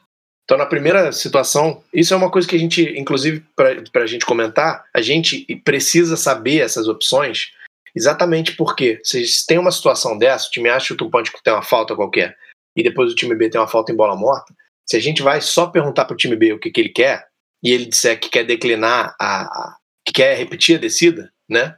[0.44, 4.26] Então, na primeira situação, isso é uma coisa que a gente, inclusive, para a gente
[4.26, 7.52] comentar, a gente precisa saber essas opções
[7.96, 11.52] exatamente porque se tem uma situação dessa, o time A chuta um ponte que tem
[11.52, 12.36] uma falta qualquer,
[12.76, 14.52] e depois o time B tem uma falta em bola morta,
[14.87, 17.27] se a gente vai só perguntar para o time B o que, que ele quer,
[17.62, 21.77] e ele disser que quer declinar a, a que quer repetir a descida, né?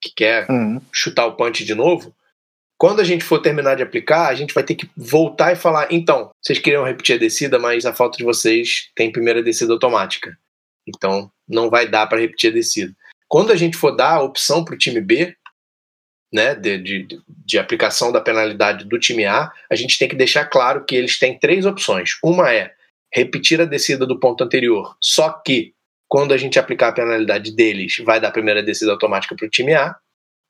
[0.00, 0.80] Que quer uhum.
[0.92, 2.14] chutar o punch de novo.
[2.76, 5.86] Quando a gente for terminar de aplicar, a gente vai ter que voltar e falar:
[5.90, 10.36] então, vocês queriam repetir a descida, mas a falta de vocês tem primeira descida automática.
[10.86, 12.94] Então, não vai dar para repetir a descida.
[13.28, 15.34] Quando a gente for dar a opção para o time B,
[16.32, 20.46] né, de, de, de, aplicação da penalidade do time A, a gente tem que deixar
[20.46, 22.12] claro que eles têm três opções.
[22.22, 22.72] Uma é
[23.12, 25.74] repetir a descida do ponto anterior, só que
[26.08, 29.50] quando a gente aplicar a penalidade deles, vai dar a primeira descida automática para o
[29.50, 29.94] time A,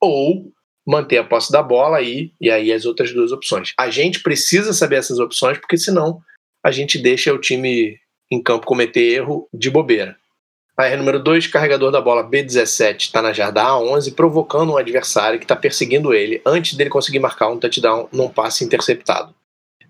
[0.01, 0.53] ou
[0.87, 3.73] manter a posse da bola aí, e aí as outras duas opções.
[3.79, 6.21] A gente precisa saber essas opções, porque senão
[6.65, 7.97] a gente deixa o time
[8.31, 10.17] em campo cometer erro de bobeira.
[10.87, 15.45] R número 2, carregador da bola B17 está na jarda A11, provocando um adversário que
[15.45, 19.35] está perseguindo ele antes dele conseguir marcar um touchdown num passe interceptado.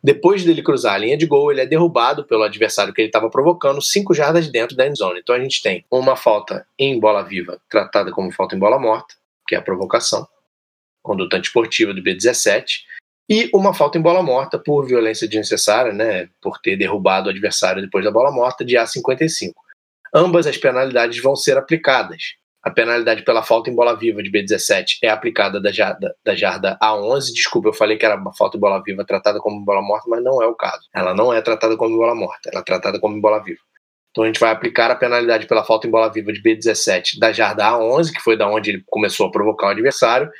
[0.03, 3.31] Depois dele cruzar a linha de gol, ele é derrubado pelo adversário que ele estava
[3.31, 5.21] provocando 5 jardas dentro da endzone.
[5.21, 9.15] Então a gente tem uma falta em bola viva, tratada como falta em bola morta,
[9.47, 10.27] que é a provocação,
[11.03, 12.65] conduta esportiva do B17,
[13.31, 17.81] e uma falta em bola morta por violência desnecessária, né, por ter derrubado o adversário
[17.81, 19.53] depois da bola morta, de A55
[20.15, 22.35] ambas as penalidades vão ser aplicadas.
[22.63, 26.79] A penalidade pela falta em bola viva de B17 é aplicada da jarda, da jarda
[26.81, 27.33] A11.
[27.35, 30.23] Desculpa, eu falei que era uma falta em bola viva tratada como bola morta, mas
[30.23, 30.89] não é o caso.
[30.95, 33.61] Ela não é tratada como bola morta, ela é tratada como bola viva.
[34.13, 37.33] Então a gente vai aplicar a penalidade pela falta em bola viva de B17 da
[37.33, 40.31] jarda A11, que foi da onde ele começou a provocar o adversário,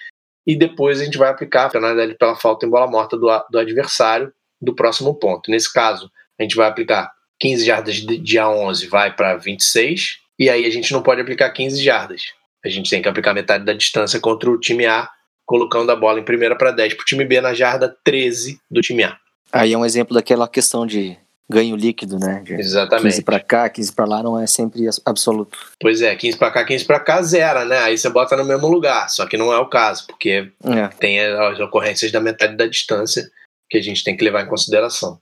[0.47, 3.59] e depois a gente vai aplicar a penalidade pela falta em bola morta do, do
[3.59, 5.51] adversário do próximo ponto.
[5.51, 7.11] Nesse caso, a gente vai aplicar
[7.43, 11.51] 15 jardas de, de A11 vai para 26, e aí a gente não pode aplicar
[11.51, 12.23] 15 jardas.
[12.65, 15.11] A gente tem que aplicar metade da distância contra o time A,
[15.45, 18.81] colocando a bola em primeira para 10 para o time B na jarda 13 do
[18.81, 19.17] time A.
[19.51, 21.19] Aí é um exemplo daquela questão de
[21.51, 22.43] ganho líquido, né?
[22.45, 23.09] De Exatamente.
[23.09, 25.59] 15 para cá, 15 para lá não é sempre absoluto.
[25.81, 27.79] Pois é, 15 para cá, 15 para cá, zera, né?
[27.81, 30.87] Aí você bota no mesmo lugar, só que não é o caso, porque É.
[31.01, 33.29] tem as ocorrências da metade da distância
[33.69, 35.19] que a gente tem que levar em consideração.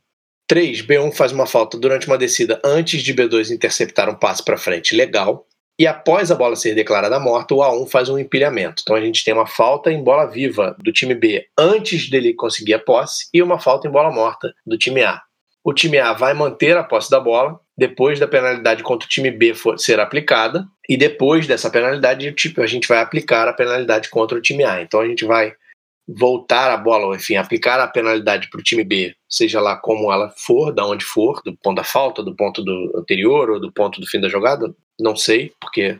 [0.50, 0.82] 3.
[0.82, 4.96] B1 faz uma falta durante uma descida antes de B2 interceptar um passe para frente
[4.96, 5.46] legal.
[5.78, 8.82] E após a bola ser declarada morta, o A1 faz um empilhamento.
[8.82, 12.74] Então a gente tem uma falta em bola viva do time B antes dele conseguir
[12.74, 15.22] a posse e uma falta em bola morta do time A.
[15.62, 19.30] O time A vai manter a posse da bola depois da penalidade contra o time
[19.30, 23.52] B for, ser aplicada e depois dessa penalidade o time- a gente vai aplicar a
[23.52, 24.82] penalidade contra o time A.
[24.82, 25.52] Então a gente vai
[26.16, 30.12] voltar a bola, ou enfim, aplicar a penalidade para o time B, seja lá como
[30.12, 33.72] ela for, da onde for, do ponto da falta, do ponto do anterior ou do
[33.72, 35.98] ponto do fim da jogada, não sei, porque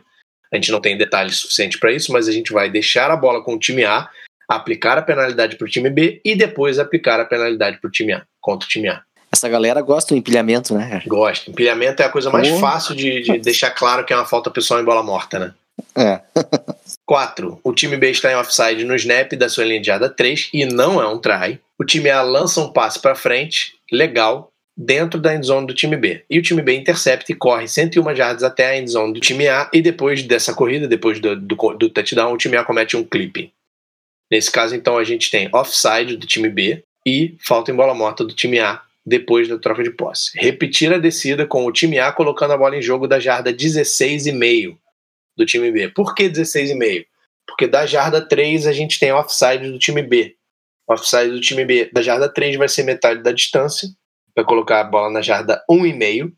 [0.51, 3.41] a gente não tem detalhes suficientes para isso, mas a gente vai deixar a bola
[3.43, 4.09] com o time A,
[4.47, 8.11] aplicar a penalidade para o time B e depois aplicar a penalidade para o time
[8.11, 9.01] A, contra o time A.
[9.31, 11.01] Essa galera gosta do empilhamento, né?
[11.07, 11.51] Gosto.
[11.51, 12.59] Empilhamento é a coisa mais Porra.
[12.59, 15.53] fácil de, de deixar claro que é uma falta pessoal em bola morta, né?
[15.95, 16.21] É.
[17.05, 17.59] 4.
[17.63, 20.65] O time B está em offside no snap da sua linha de jarda 3 e
[20.65, 21.59] não é um try.
[21.79, 26.23] O time A lança um passe para frente, legal, dentro da endzone do time B.
[26.29, 29.69] E o time B intercepta e corre 101 jardas até a endzone do time A
[29.73, 33.51] e depois dessa corrida, depois do, do, do touchdown, o time A comete um clipping.
[34.31, 38.23] Nesse caso, então, a gente tem offside do time B e falta em bola morta
[38.23, 40.31] do time A depois da troca de posse.
[40.35, 44.77] Repetir a descida com o time A colocando a bola em jogo da jarda 16,5
[45.37, 45.89] do time B.
[45.89, 47.05] Por que 16,5?
[47.47, 50.35] Porque da jarda 3 a gente tem offside do time B.
[50.87, 53.87] O offside do time B da jarda 3 vai ser metade da distância,
[54.35, 56.31] vai colocar a bola na jarda 1,5.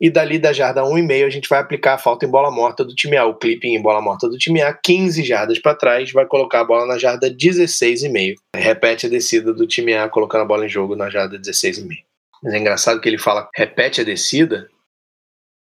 [0.00, 2.94] E dali da jarda 1,5 a gente vai aplicar a falta em bola morta do
[2.94, 6.26] time A, o clipping em bola morta do time A, 15 jardas para trás, vai
[6.26, 8.34] colocar a bola na jarda 16,5.
[8.56, 12.04] Repete a descida do time A, colocando a bola em jogo na jarda 16,5.
[12.42, 14.68] Mas é engraçado que ele fala repete a descida.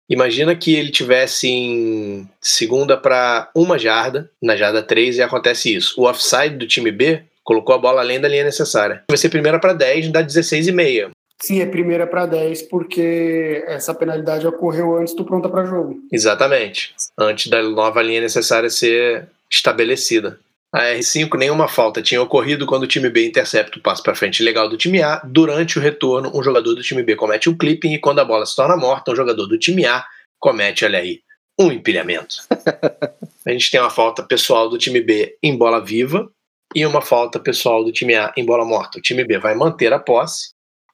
[0.08, 6.00] Imagina que ele tivesse em segunda para uma jarda, na jarda 3, e acontece isso.
[6.00, 9.02] O offside do time B colocou a bola além da linha necessária.
[9.08, 11.10] Vai ser primeira para 10, dá 16,5.
[11.38, 16.00] Sim, é primeira para 10, porque essa penalidade ocorreu antes do pronta para jogo.
[16.10, 16.94] Exatamente.
[17.18, 20.38] Antes da nova linha necessária ser estabelecida.
[20.76, 24.42] A R5, nenhuma falta tinha ocorrido quando o time B intercepta o passo para frente
[24.42, 25.22] legal do time A.
[25.24, 28.44] Durante o retorno, um jogador do time B comete um clipping e quando a bola
[28.44, 30.04] se torna morta, um jogador do time A
[30.38, 31.22] comete, olha aí,
[31.58, 32.36] um empilhamento.
[33.46, 36.30] a gente tem uma falta pessoal do time B em bola viva
[36.74, 38.98] e uma falta pessoal do time A em bola morta.
[38.98, 40.50] O time B vai manter a posse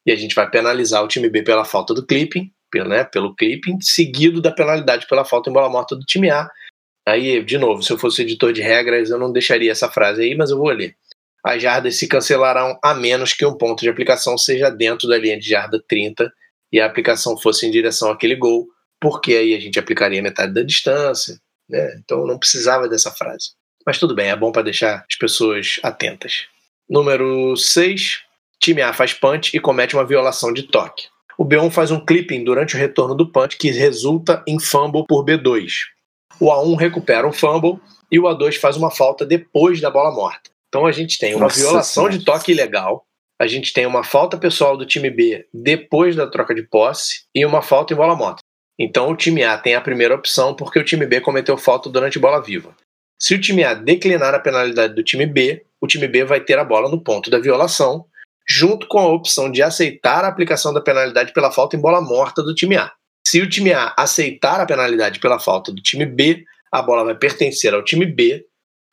[0.06, 3.34] e a gente vai penalizar o time B pela falta do clipping, pelo, né, pelo
[3.34, 6.48] clipping, seguido da penalidade pela falta em bola morta do time A.
[7.06, 10.34] Aí, de novo, se eu fosse editor de regras, eu não deixaria essa frase aí,
[10.34, 10.96] mas eu vou ler.
[11.44, 15.38] As jardas se cancelarão a menos que um ponto de aplicação seja dentro da linha
[15.38, 16.32] de jarda 30
[16.72, 18.68] e a aplicação fosse em direção àquele gol,
[19.00, 21.36] porque aí a gente aplicaria metade da distância.
[21.68, 21.96] Né?
[21.98, 23.50] Então não precisava dessa frase.
[23.84, 26.46] Mas tudo bem, é bom para deixar as pessoas atentas.
[26.88, 28.20] Número 6.
[28.60, 31.08] Time A faz punch e comete uma violação de toque.
[31.36, 35.24] O B1 faz um clipping durante o retorno do punch que resulta em fumble por
[35.24, 35.72] B2.
[36.40, 40.50] O A1 recupera um fumble e o A2 faz uma falta depois da bola morta.
[40.68, 42.18] Então a gente tem uma Nossa violação Senhora.
[42.18, 43.04] de toque ilegal,
[43.38, 47.44] a gente tem uma falta pessoal do time B depois da troca de posse e
[47.44, 48.40] uma falta em bola morta.
[48.78, 52.18] Então o time A tem a primeira opção porque o time B cometeu falta durante
[52.18, 52.74] bola viva.
[53.18, 56.58] Se o time A declinar a penalidade do time B, o time B vai ter
[56.58, 58.04] a bola no ponto da violação,
[58.48, 62.42] junto com a opção de aceitar a aplicação da penalidade pela falta em bola morta
[62.42, 62.92] do time A.
[63.26, 67.14] Se o time A aceitar a penalidade pela falta do time B, a bola vai
[67.14, 68.44] pertencer ao time B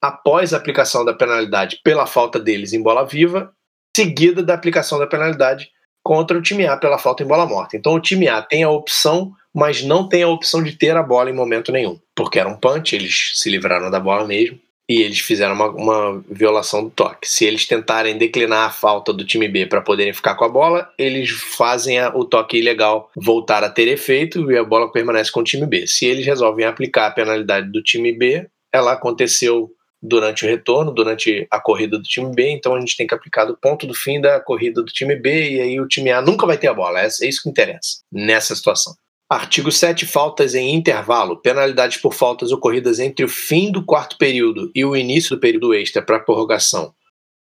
[0.01, 3.51] após a aplicação da penalidade pela falta deles em bola viva,
[3.95, 5.69] seguida da aplicação da penalidade
[6.03, 7.75] contra o time A pela falta em bola morta.
[7.75, 11.03] Então o time A tem a opção, mas não tem a opção de ter a
[11.03, 15.03] bola em momento nenhum, porque era um punch, eles se livraram da bola mesmo e
[15.03, 17.29] eles fizeram uma, uma violação do toque.
[17.29, 20.89] Se eles tentarem declinar a falta do time B para poderem ficar com a bola,
[20.97, 25.41] eles fazem a- o toque ilegal voltar a ter efeito e a bola permanece com
[25.41, 25.85] o time B.
[25.85, 29.69] Se eles resolvem aplicar a penalidade do time B, ela aconteceu
[30.01, 33.45] durante o retorno, durante a corrida do time B, então a gente tem que aplicar
[33.45, 36.47] do ponto do fim da corrida do time B e aí o time A nunca
[36.47, 37.01] vai ter a bola.
[37.01, 38.93] É é isso que interessa nessa situação.
[39.29, 40.07] Artigo 7.
[40.07, 41.37] Faltas em intervalo.
[41.37, 45.71] Penalidades por faltas ocorridas entre o fim do quarto período e o início do período
[45.71, 46.95] extra para prorrogação,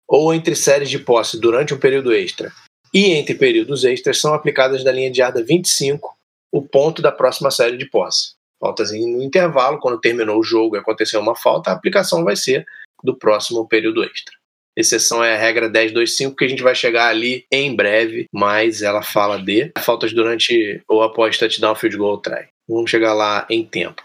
[0.09, 2.51] ou entre séries de posse durante um período extra
[2.95, 6.17] e entre períodos extras são aplicadas da linha de jarda 25,
[6.53, 8.35] o ponto da próxima série de posse.
[8.61, 12.65] Faltas no intervalo, quando terminou o jogo e aconteceu uma falta, a aplicação vai ser
[13.03, 14.33] do próximo período extra.
[14.77, 19.03] Exceção é a regra 1025, que a gente vai chegar ali em breve, mas ela
[19.03, 22.49] fala de faltas durante ou após touchdown, field goal, try.
[22.69, 24.03] Vamos chegar lá em tempo.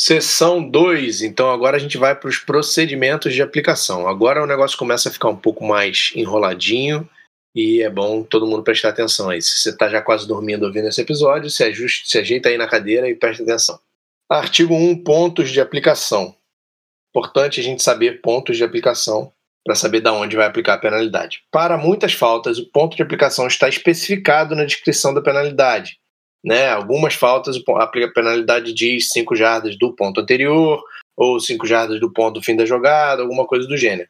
[0.00, 4.08] Seção 2, então agora a gente vai para os procedimentos de aplicação.
[4.08, 7.08] Agora o negócio começa a ficar um pouco mais enroladinho
[7.54, 9.40] e é bom todo mundo prestar atenção aí.
[9.40, 12.66] Se você está já quase dormindo ouvindo esse episódio, se, ajuste, se ajeita aí na
[12.66, 13.78] cadeira e presta atenção.
[14.28, 16.34] Artigo 1, pontos de aplicação.
[17.10, 19.32] Importante a gente saber pontos de aplicação
[19.64, 21.42] para saber de onde vai aplicar a penalidade.
[21.50, 25.98] Para muitas faltas, o ponto de aplicação está especificado na descrição da penalidade.
[26.44, 26.68] Né?
[26.68, 30.82] Algumas faltas, a penalidade diz 5 jardas do ponto anterior,
[31.16, 34.08] ou 5 jardas do ponto do fim da jogada, alguma coisa do gênero.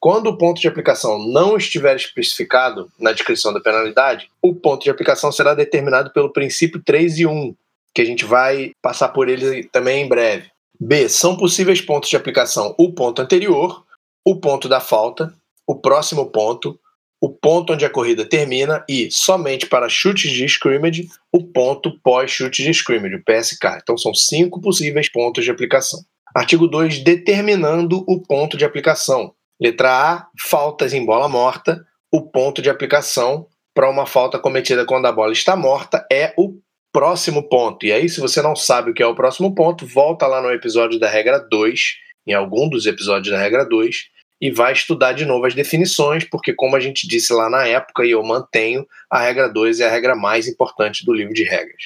[0.00, 4.90] Quando o ponto de aplicação não estiver especificado na descrição da penalidade, o ponto de
[4.90, 7.54] aplicação será determinado pelo princípio 3 e 1,
[7.94, 10.50] que a gente vai passar por ele também em breve.
[10.78, 11.08] B.
[11.08, 13.82] São possíveis pontos de aplicação o ponto anterior,
[14.24, 15.32] o ponto da falta,
[15.66, 16.78] o próximo ponto,
[17.20, 22.62] o ponto onde a corrida termina e, somente para chutes de scrimmage, o ponto pós-chute
[22.62, 23.78] de scrimmage, o PSK.
[23.82, 26.00] Então são cinco possíveis pontos de aplicação.
[26.34, 29.32] Artigo 2, determinando o ponto de aplicação.
[29.60, 31.84] Letra A, faltas em bola morta.
[32.12, 36.58] O ponto de aplicação para uma falta cometida quando a bola está morta é o
[36.92, 37.86] próximo ponto.
[37.86, 40.50] E aí, se você não sabe o que é o próximo ponto, volta lá no
[40.50, 41.80] episódio da regra 2,
[42.26, 43.96] em algum dos episódios da regra 2,
[44.44, 48.04] e vai estudar de novo as definições, porque, como a gente disse lá na época,
[48.04, 51.84] e eu mantenho, a regra 2 é a regra mais importante do livro de regras.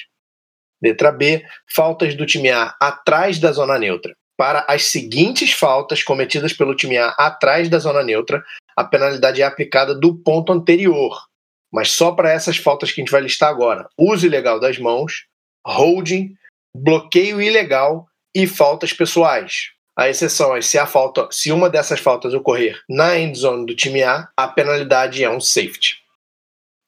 [0.83, 1.41] Letra B,
[1.73, 4.13] faltas do time A atrás da zona neutra.
[4.35, 8.43] Para as seguintes faltas cometidas pelo time A atrás da zona neutra,
[8.75, 11.17] a penalidade é aplicada do ponto anterior,
[11.71, 15.27] mas só para essas faltas que a gente vai listar agora: uso ilegal das mãos,
[15.65, 16.35] holding,
[16.75, 19.78] bloqueio ilegal e faltas pessoais.
[19.99, 23.75] A exceção é se a falta, se uma dessas faltas ocorrer na end zone do
[23.75, 25.97] time A, a penalidade é um safety.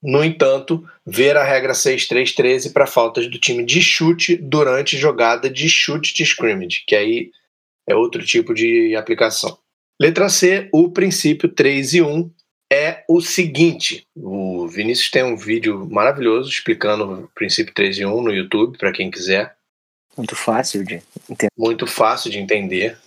[0.01, 5.67] No entanto, ver a regra 6313 para faltas do time de chute durante jogada de
[5.67, 7.31] chute de scrimmage, que aí
[7.85, 9.57] é outro tipo de aplicação.
[9.99, 12.31] Letra C, o princípio 3 e 1
[12.71, 18.21] é o seguinte: o Vinícius tem um vídeo maravilhoso explicando o princípio 3 e 1
[18.21, 19.53] no YouTube, para quem quiser.
[20.17, 21.51] Muito fácil de entender.
[21.57, 22.97] Muito fácil de entender.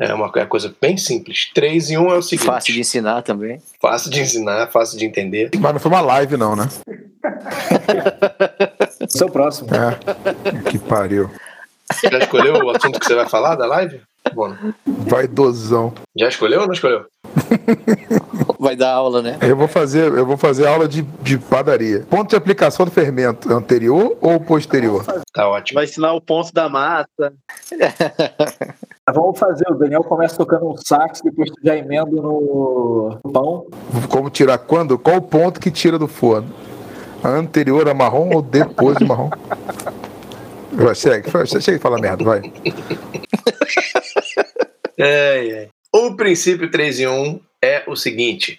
[0.00, 1.50] É uma é coisa bem simples.
[1.52, 2.46] 3 e 1 é o seguinte.
[2.46, 3.60] Fácil de ensinar também.
[3.78, 5.50] Fácil de ensinar, fácil de entender.
[5.58, 6.66] Mas não foi uma live, não, né?
[9.08, 9.68] Seu próximo.
[9.74, 10.70] É.
[10.70, 11.30] Que pariu.
[12.10, 14.00] Já escolheu o assunto que você vai falar da live?
[14.34, 14.54] Bom.
[14.86, 15.92] Vaidosão.
[16.16, 17.06] Já escolheu ou não escolheu?
[18.58, 19.38] Vai dar aula, né?
[19.40, 22.04] Eu vou fazer, eu vou fazer aula de, de padaria.
[22.10, 25.04] Ponto de aplicação do fermento, anterior ou posterior?
[25.32, 25.76] Tá ótimo.
[25.76, 27.32] Vai ensinar o ponto da massa.
[29.12, 33.66] Vamos fazer, o Daniel começa tocando um sax, depois tu já emenda no pão.
[34.08, 34.98] Como tirar quando?
[34.98, 36.48] Qual o ponto que tira do forno?
[37.24, 39.30] Anterior a marrom ou depois do marrom?
[40.72, 41.28] Vai, segue,
[41.60, 42.40] chega e fala merda, vai.
[45.00, 45.68] É, é.
[45.92, 48.58] O princípio 3 em 1 é o seguinte: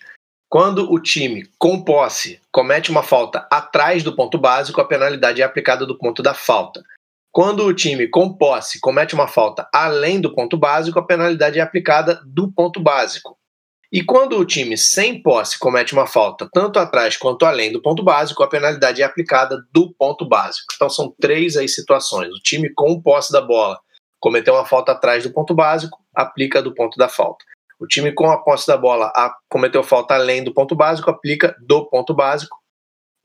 [0.49, 5.45] quando o time com posse comete uma falta atrás do ponto básico, a penalidade é
[5.45, 6.83] aplicada do ponto da falta.
[7.31, 11.61] Quando o time com posse comete uma falta além do ponto básico, a penalidade é
[11.61, 13.37] aplicada do ponto básico.
[13.89, 18.03] E quando o time sem posse comete uma falta tanto atrás quanto além do ponto
[18.03, 20.73] básico, a penalidade é aplicada do ponto básico.
[20.75, 22.29] Então são três aí situações.
[22.29, 23.79] O time com posse da bola
[24.19, 27.43] cometeu uma falta atrás do ponto básico, aplica do ponto da falta.
[27.79, 29.11] O time com a posse da bola
[29.49, 32.55] cometeu falta além do ponto básico, aplica do ponto básico.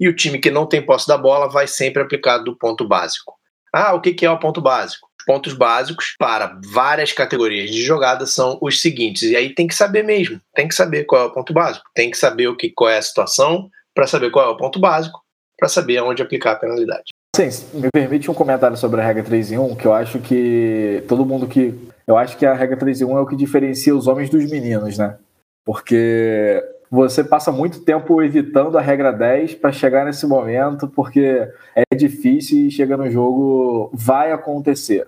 [0.00, 3.34] E o time que não tem posse da bola vai sempre aplicar do ponto básico.
[3.72, 5.06] Ah, o que é o ponto básico?
[5.20, 9.22] Os pontos básicos para várias categorias de jogada são os seguintes.
[9.22, 12.10] E aí tem que saber mesmo, tem que saber qual é o ponto básico, tem
[12.10, 15.20] que saber o que, qual é a situação para saber qual é o ponto básico,
[15.58, 17.12] para saber aonde aplicar a penalidade.
[17.36, 21.04] Sim, me permite um comentário sobre a regra 3 em 1, que eu acho que
[21.06, 21.78] todo mundo que.
[22.06, 24.50] Eu acho que a regra 3 em 1 é o que diferencia os homens dos
[24.50, 25.18] meninos, né?
[25.62, 31.94] Porque você passa muito tempo evitando a regra 10 para chegar nesse momento, porque é
[31.94, 35.06] difícil e chega no jogo, vai acontecer.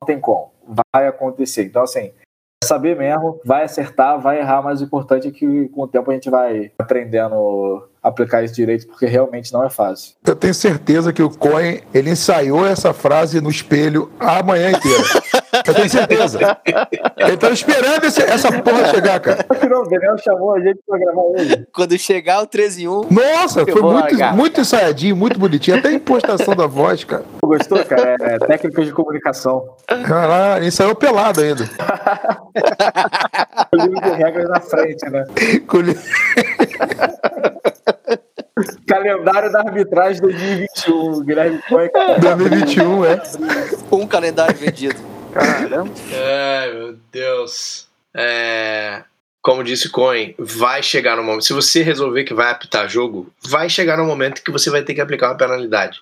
[0.00, 0.52] Não tem como,
[0.92, 1.64] vai acontecer.
[1.64, 2.12] Então, assim,
[2.62, 6.08] é saber mesmo, vai acertar, vai errar, mas o importante é que com o tempo
[6.08, 10.12] a gente vai aprendendo aplicar isso direito, porque realmente não é fácil.
[10.26, 15.02] Eu tenho certeza que o Cohen ele ensaiou essa frase no espelho a manhã inteira.
[15.66, 16.56] Eu tenho certeza.
[17.16, 19.44] Ele tava esperando esse- essa porra chegar, cara.
[19.48, 21.66] O Daniel chamou a gente pra gravar hoje.
[21.72, 25.78] Quando chegar o 13 em 1, Nossa, foi muito, largar, muito ensaiadinho, muito bonitinho.
[25.78, 27.24] Até a impostação da voz, cara.
[27.42, 28.16] Gostou, cara?
[28.20, 29.64] É, técnicas de comunicação.
[30.06, 31.68] Caralho, ensaiou pelado ainda.
[33.72, 35.24] O livro de regras na frente, né?
[38.86, 41.24] Calendário da arbitragem 2021.
[41.24, 41.90] Guilherme Coy.
[42.20, 43.22] 2021, é.
[43.90, 44.96] um calendário vendido.
[45.32, 45.92] Caramba.
[46.62, 47.88] Ai, meu Deus.
[48.16, 49.02] É,
[49.42, 51.44] como disse Cohen, vai chegar no momento.
[51.44, 54.94] Se você resolver que vai apitar jogo, vai chegar no momento que você vai ter
[54.94, 56.00] que aplicar uma penalidade.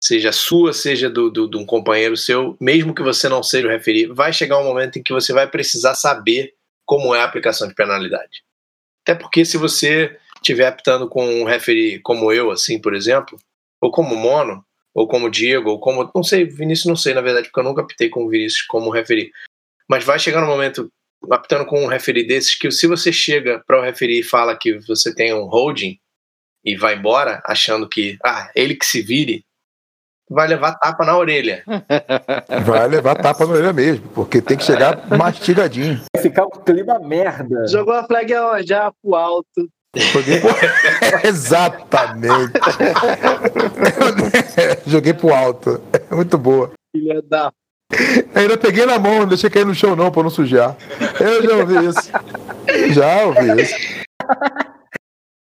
[0.00, 3.70] Seja sua, seja do, do, de um companheiro seu, mesmo que você não seja o
[3.70, 7.66] referido, vai chegar um momento em que você vai precisar saber como é a aplicação
[7.66, 8.42] de penalidade.
[9.02, 13.38] Até porque se você estiver apitando com um referi como eu, assim, por exemplo,
[13.80, 14.64] ou como Mono,
[14.94, 16.10] ou como Diego, ou como.
[16.14, 18.90] Não sei, Vinícius não sei, na verdade, porque eu nunca apitei com o Vinícius como
[18.90, 19.30] referi.
[19.88, 20.90] Mas vai chegar no momento,
[21.30, 24.78] apitando com um referi desses, que se você chega para o referi e fala que
[24.86, 25.98] você tem um holding
[26.64, 29.44] e vai embora, achando que, ah, ele que se vire,
[30.30, 31.62] vai levar tapa na orelha.
[32.64, 36.00] Vai levar tapa na orelha mesmo, porque tem que chegar mastigadinho.
[36.14, 37.66] Vai ficar um clima merda.
[37.66, 38.32] Jogou a flag
[38.64, 39.68] já pro alto.
[39.94, 40.50] Joguei pro...
[41.28, 42.52] Exatamente.
[44.86, 45.82] Joguei pro alto.
[46.10, 46.72] Muito boa.
[46.94, 47.52] Filha da.
[48.34, 50.74] Ainda peguei na mão, não deixei cair no chão não, pra não sujar.
[51.20, 52.10] Eu já ouvi isso.
[52.94, 53.74] Já ouvi isso.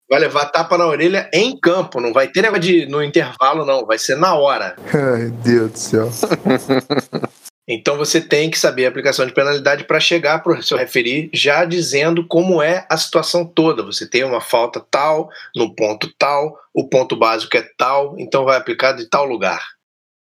[0.10, 3.86] Vai levar tapa na orelha em campo, não vai ter negócio de no intervalo, não,
[3.86, 4.76] vai ser na hora.
[4.92, 6.10] Ai, Deus do céu.
[7.72, 11.30] Então você tem que saber a aplicação de penalidade para chegar para o seu referir
[11.32, 13.84] já dizendo como é a situação toda.
[13.84, 18.58] Você tem uma falta tal, no ponto tal, o ponto básico é tal, então vai
[18.58, 19.64] aplicar de tal lugar.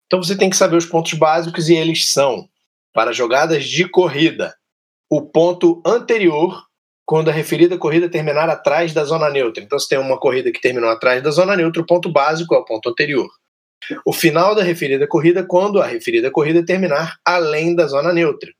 [0.06, 2.48] Então você tem que saber os pontos básicos e eles são
[2.92, 4.54] para jogadas de corrida.
[5.10, 6.62] O ponto anterior,
[7.04, 9.60] quando a referida corrida terminar atrás da zona neutra.
[9.60, 12.58] Então você tem uma corrida que terminou atrás da zona neutra, o ponto básico é
[12.58, 13.28] o ponto anterior
[14.04, 18.50] o final da referida corrida quando a referida corrida terminar além da zona neutra.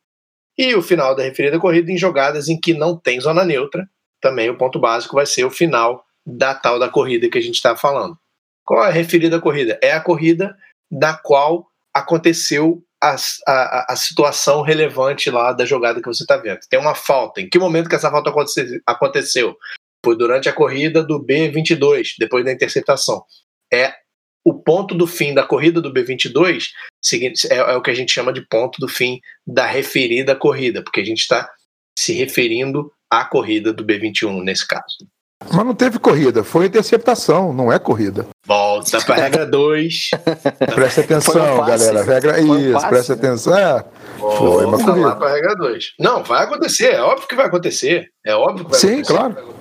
[0.57, 3.89] E o final da referida corrida em jogadas em que não tem zona neutra,
[4.21, 7.57] também o ponto básico vai ser o final da tal da corrida que a gente
[7.57, 8.17] está falando.
[8.65, 9.79] Qual é a referida corrida?
[9.83, 10.57] É a corrida
[10.91, 13.17] da qual aconteceu a,
[13.47, 16.61] a, a situação relevante lá da jogada que você está vendo.
[16.71, 17.41] Tem uma falta.
[17.41, 19.57] Em que momento que essa falta aconte- aconteceu?
[20.05, 23.25] Foi durante a corrida do B22, depois da interceptação.
[23.73, 23.93] É
[24.45, 26.67] o ponto do fim da corrida do B22
[27.03, 30.83] seguinte, é, é o que a gente chama de ponto do fim da referida corrida,
[30.83, 31.49] porque a gente está
[31.99, 34.97] se referindo à corrida do B21 nesse caso.
[35.53, 38.27] Mas não teve corrida, foi interceptação, não é corrida.
[38.47, 40.11] Volta para a regra 2.
[40.75, 42.03] Presta atenção, um galera.
[42.03, 42.41] Regra...
[42.41, 43.19] Um Isso, passe, presta né?
[43.19, 43.59] atenção.
[43.59, 43.85] É.
[44.19, 45.07] Foi uma Volta corrida.
[45.09, 45.85] lá para a regra 2.
[45.99, 48.09] Não, vai acontecer, é óbvio que vai acontecer.
[48.25, 49.13] É óbvio que vai Sim, acontecer.
[49.13, 49.55] claro.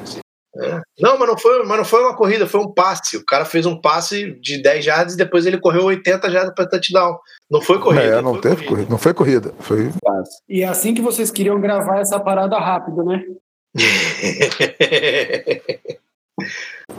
[0.56, 0.82] É.
[1.00, 3.18] Não, mas não, foi, mas não foi uma corrida, foi um passe.
[3.18, 6.70] O cara fez um passe de 10 jardas e depois ele correu 80 jardas para
[6.70, 7.18] touchdown.
[7.50, 8.04] Não foi corrida.
[8.04, 8.90] É, não foi teve corrida.
[8.90, 9.54] Não foi corrida.
[9.60, 9.90] Foi.
[10.48, 13.24] E é assim que vocês queriam gravar essa parada rápido, né?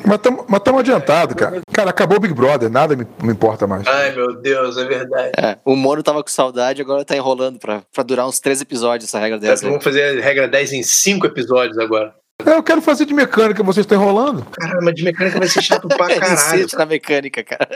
[0.07, 0.21] Mas
[0.59, 1.61] estamos adiantados, cara.
[1.73, 3.87] Cara, acabou o Big Brother, nada me, me importa mais.
[3.87, 5.33] Ai, meu Deus, é verdade.
[5.37, 9.09] É, o Mono tava com saudade, agora tá enrolando pra, pra durar uns três episódios
[9.09, 9.63] essa regra Parece dessa.
[9.65, 12.15] que vamos fazer a regra 10 em 5 episódios agora.
[12.45, 14.45] É, Eu quero fazer de mecânica, vocês estão enrolando.
[14.53, 16.67] Caramba, mas de mecânica vai ser chato pra Ele caralho.
[16.77, 17.69] na mecânica, cara.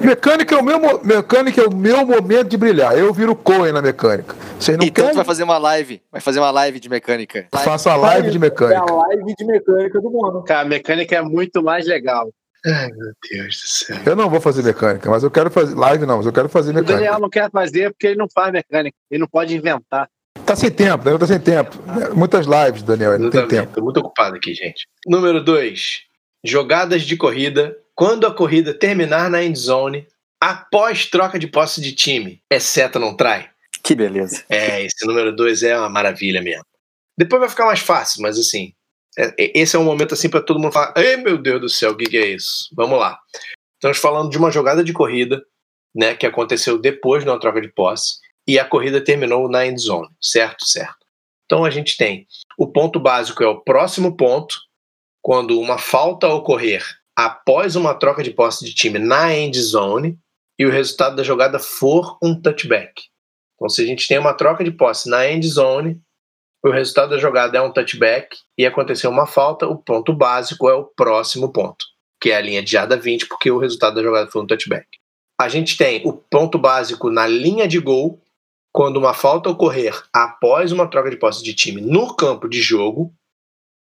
[0.00, 2.96] Mecânica é o meu, mecânica é o meu momento de brilhar.
[2.96, 4.34] Eu viro Cohen na mecânica.
[4.58, 5.16] Vocês não então tu querem?
[5.16, 6.00] vai fazer uma live.
[6.12, 7.46] Vai fazer uma live de mecânica.
[7.52, 7.68] Live.
[7.68, 8.80] Faça a live de É mecânica.
[8.80, 10.42] a live de mecânica do mundo.
[10.44, 12.30] Cara, a mecânica é muito mais legal.
[12.66, 13.96] Ai, meu Deus do céu.
[14.06, 15.74] Eu não vou fazer mecânica, mas eu quero fazer.
[15.74, 17.18] Live não, mas eu quero fazer O Daniel mecânica.
[17.20, 18.96] não quer fazer porque ele não faz mecânica.
[19.10, 20.08] Ele não pode inventar.
[20.54, 21.76] Tá sem tempo, Daniel tá sem tempo.
[22.14, 23.74] Muitas lives, Daniel, não tem tempo.
[23.74, 24.86] Tô muito ocupado aqui, gente.
[25.04, 26.02] Número 2.
[26.44, 27.76] Jogadas de corrida.
[27.92, 30.06] Quando a corrida terminar na end zone,
[30.40, 33.50] após troca de posse de time, exceto não trai.
[33.82, 34.44] Que beleza.
[34.48, 36.64] É, esse número 2 é uma maravilha mesmo.
[37.18, 38.72] Depois vai ficar mais fácil, mas assim,
[39.18, 41.68] é- é- esse é um momento assim para todo mundo falar: "Ei, meu Deus do
[41.68, 42.68] céu, o que, que é isso?".
[42.76, 43.18] Vamos lá.
[43.74, 45.42] Estamos falando de uma jogada de corrida,
[45.94, 49.80] né, que aconteceu depois de uma troca de posse e a corrida terminou na end
[49.80, 50.66] zone, certo?
[50.66, 51.04] Certo.
[51.46, 52.26] Então a gente tem
[52.58, 54.56] o ponto básico é o próximo ponto,
[55.22, 56.84] quando uma falta ocorrer
[57.16, 60.18] após uma troca de posse de time na end zone
[60.58, 63.04] e o resultado da jogada for um touchback.
[63.54, 66.00] Então, se a gente tem uma troca de posse na end zone,
[66.64, 70.74] o resultado da jogada é um touchback e aconteceu uma falta, o ponto básico é
[70.74, 71.84] o próximo ponto.
[72.20, 74.86] que é a linha de jarda 20, porque o resultado da jogada foi um touchback.
[75.38, 78.18] A gente tem o ponto básico na linha de gol,
[78.74, 83.14] quando uma falta ocorrer após uma troca de posse de time no campo de jogo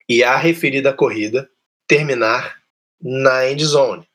[0.08, 1.50] e a referida corrida
[1.88, 2.54] terminar
[3.02, 4.06] na end zone.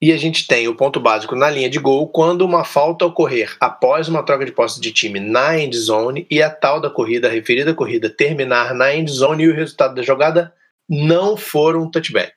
[0.00, 3.56] E a gente tem o ponto básico na linha de gol quando uma falta ocorrer
[3.58, 7.26] após uma troca de posse de time na end zone e a tal da corrida,
[7.26, 10.54] a referida corrida, terminar na end zone e o resultado da jogada
[10.88, 12.34] não for um touchback.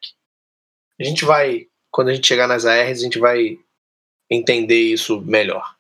[1.00, 3.60] A gente vai, quando a gente chegar nas ARs, a gente vai
[4.32, 5.73] entender isso melhor.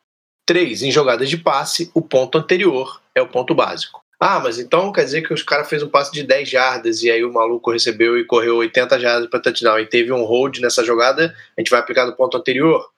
[0.45, 0.83] 3.
[0.83, 4.03] Em jogadas de passe, o ponto anterior é o ponto básico.
[4.19, 7.11] Ah, mas então quer dizer que os cara fez um passe de 10 jardas e
[7.11, 10.83] aí o maluco recebeu e correu 80 jardas para touchdown e teve um hold nessa
[10.83, 12.89] jogada, a gente vai aplicar no ponto anterior?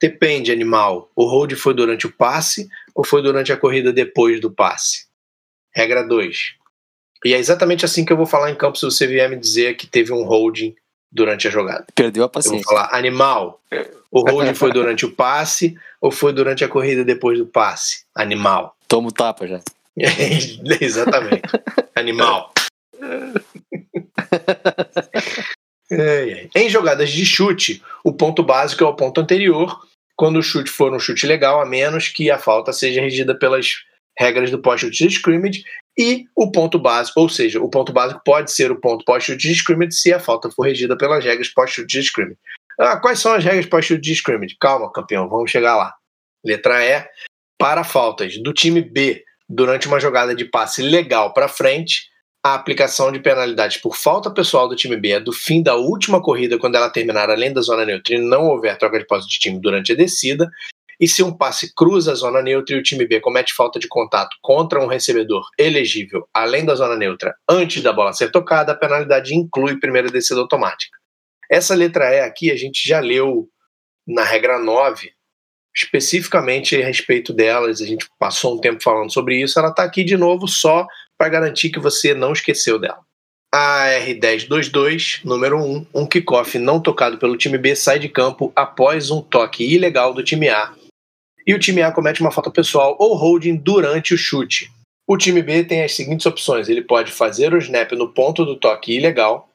[0.00, 1.10] Depende, animal.
[1.16, 5.06] O hold foi durante o passe ou foi durante a corrida depois do passe?
[5.74, 6.54] Regra 2.
[7.24, 9.74] E é exatamente assim que eu vou falar em campo se você vier me dizer
[9.76, 10.76] que teve um holding
[11.10, 11.86] durante a jogada.
[11.94, 12.64] Perdeu a Eu vou paciência.
[12.64, 13.60] falar, animal.
[14.10, 18.04] O holding foi durante o passe ou foi durante a corrida depois do passe?
[18.14, 18.76] Animal.
[18.86, 19.62] Toma o tapa já.
[20.78, 21.48] Exatamente.
[21.94, 22.52] Animal.
[26.54, 29.80] Em jogadas de chute, o ponto básico é o ponto anterior,
[30.14, 33.76] quando o chute for um chute legal, a menos que a falta seja regida pelas
[34.18, 35.64] regras do pós-chute de scrimmage,
[35.96, 39.54] e o ponto básico, ou seja, o ponto básico pode ser o ponto pós-chute de
[39.54, 42.38] scrimmage se a falta for regida pelas regras pós-chute de scrimmage.
[42.78, 44.56] Ah, quais são as regras pós-chute de scrimmage?
[44.60, 45.94] Calma, campeão, vamos chegar lá.
[46.44, 47.06] Letra E,
[47.58, 52.08] para faltas do time B durante uma jogada de passe legal para frente,
[52.44, 56.20] a aplicação de penalidades por falta pessoal do time B é do fim da última
[56.20, 59.38] corrida, quando ela terminar além da zona neutra e não houver troca de posse de
[59.38, 60.50] time durante a descida.
[61.00, 63.88] E se um passe cruza a zona neutra e o time B comete falta de
[63.88, 68.76] contato contra um recebedor elegível além da zona neutra antes da bola ser tocada, a
[68.76, 70.96] penalidade inclui primeira descida automática.
[71.50, 73.48] Essa letra E aqui a gente já leu
[74.06, 75.12] na regra 9,
[75.74, 77.80] especificamente a respeito delas.
[77.80, 79.58] A gente passou um tempo falando sobre isso.
[79.58, 80.86] Ela está aqui de novo só
[81.18, 83.00] para garantir que você não esqueceu dela.
[83.52, 89.12] A R1022, número 1, um kickoff não tocado pelo time B sai de campo após
[89.12, 90.74] um toque ilegal do time A.
[91.46, 94.72] E o time A comete uma falta pessoal ou holding durante o chute.
[95.06, 98.56] O time B tem as seguintes opções: ele pode fazer o snap no ponto do
[98.56, 99.48] toque ilegal,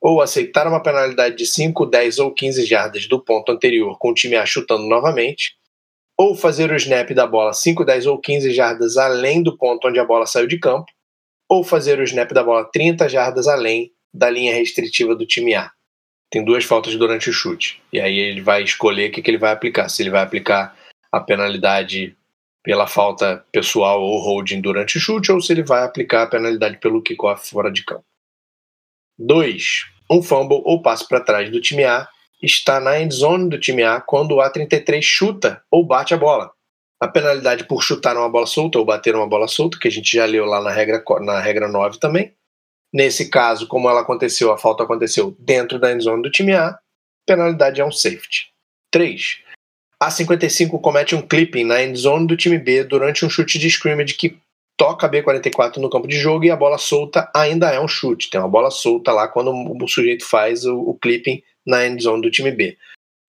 [0.00, 4.14] ou aceitar uma penalidade de 5, 10 ou 15 jardas do ponto anterior com o
[4.14, 5.56] time A chutando novamente,
[6.18, 9.98] ou fazer o snap da bola 5, 10 ou 15 jardas além do ponto onde
[9.98, 10.86] a bola saiu de campo,
[11.48, 15.70] ou fazer o snap da bola 30 jardas além da linha restritiva do time A.
[16.30, 17.80] Tem duas faltas durante o chute.
[17.92, 19.88] E aí ele vai escolher o que, que ele vai aplicar.
[19.88, 20.76] Se ele vai aplicar
[21.12, 22.16] a penalidade
[22.64, 26.78] pela falta pessoal ou holding durante o chute, ou se ele vai aplicar a penalidade
[26.78, 28.04] pelo kickoff fora de campo.
[29.18, 29.62] 2.
[30.10, 32.08] Um fumble ou passe para trás do time A
[32.42, 36.50] está na end zone do time A quando o A33 chuta ou bate a bola.
[37.00, 40.16] A penalidade por chutar uma bola solta ou bater uma bola solta, que a gente
[40.16, 42.32] já leu lá na regra, na regra 9 também.
[42.92, 46.78] Nesse caso, como ela aconteceu, a falta aconteceu dentro da end zone do time A,
[47.26, 48.46] penalidade é um safety.
[48.90, 49.40] 3.
[50.00, 53.68] A 55 comete um clipping na end zone do time B durante um chute de
[53.68, 54.38] scrimmage que
[54.76, 58.30] toca a B44 no campo de jogo e a bola solta ainda é um chute.
[58.30, 62.22] Tem uma bola solta lá quando o sujeito faz o, o clipping na end zone
[62.22, 62.76] do time B.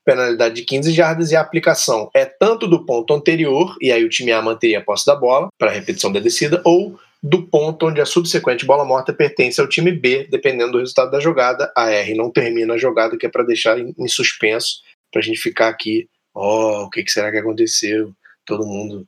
[0.06, 4.10] Penalidade de 15 jardas e a aplicação é tanto do ponto anterior, e aí o
[4.10, 7.88] time A manteria a posse da bola para a repetição da descida, ou do ponto
[7.88, 11.72] onde a subsequente bola morta pertence ao time B, dependendo do resultado da jogada.
[11.76, 14.82] A R não termina a jogada, que é para deixar em, suspenso,
[15.12, 18.14] para a gente ficar aqui, oh, o que será que aconteceu?
[18.46, 19.06] Todo mundo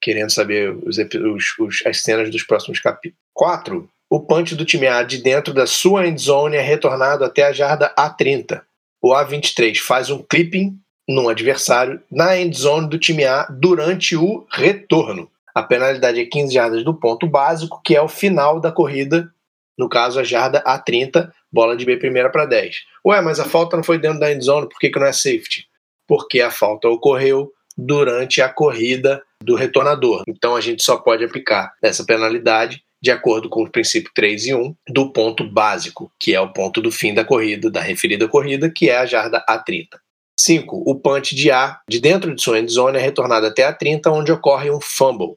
[0.00, 3.20] querendo saber os, os, os, as cenas dos próximos capítulos.
[3.34, 3.88] 4.
[4.08, 7.52] O punch do time A de dentro da sua end zone é retornado até a
[7.52, 8.62] jarda A30.
[9.02, 10.78] O A23 faz um clipping
[11.08, 15.30] num adversário na end zone do time A durante o retorno.
[15.54, 19.30] A penalidade é 15 jardas do ponto básico, que é o final da corrida,
[19.78, 22.76] no caso a jarda A30, bola de B primeira para 10.
[23.06, 25.12] Ué, mas a falta não foi dentro da end zone, por que, que não é
[25.12, 25.66] safety?
[26.06, 30.22] Porque a falta ocorreu durante a corrida do retornador.
[30.28, 34.54] Então a gente só pode aplicar essa penalidade de acordo com o princípio 3 e
[34.54, 38.70] 1 do ponto básico, que é o ponto do fim da corrida, da referida corrida,
[38.70, 39.98] que é a jarda A30.
[40.38, 40.82] 5.
[40.86, 44.32] O punch de A de dentro de sua endzone é retornado até a 30, onde
[44.32, 45.36] ocorre um fumble.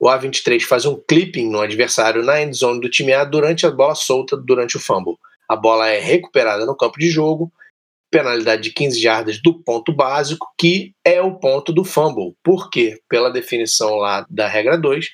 [0.00, 3.94] O A23 faz um clipping no adversário na endzone do time A durante a bola
[3.94, 5.16] solta durante o fumble.
[5.48, 7.52] A bola é recuperada no campo de jogo,
[8.10, 12.34] penalidade de 15 jardas do ponto básico, que é o ponto do fumble.
[12.42, 13.00] Por quê?
[13.08, 15.06] Pela definição lá da regra 2,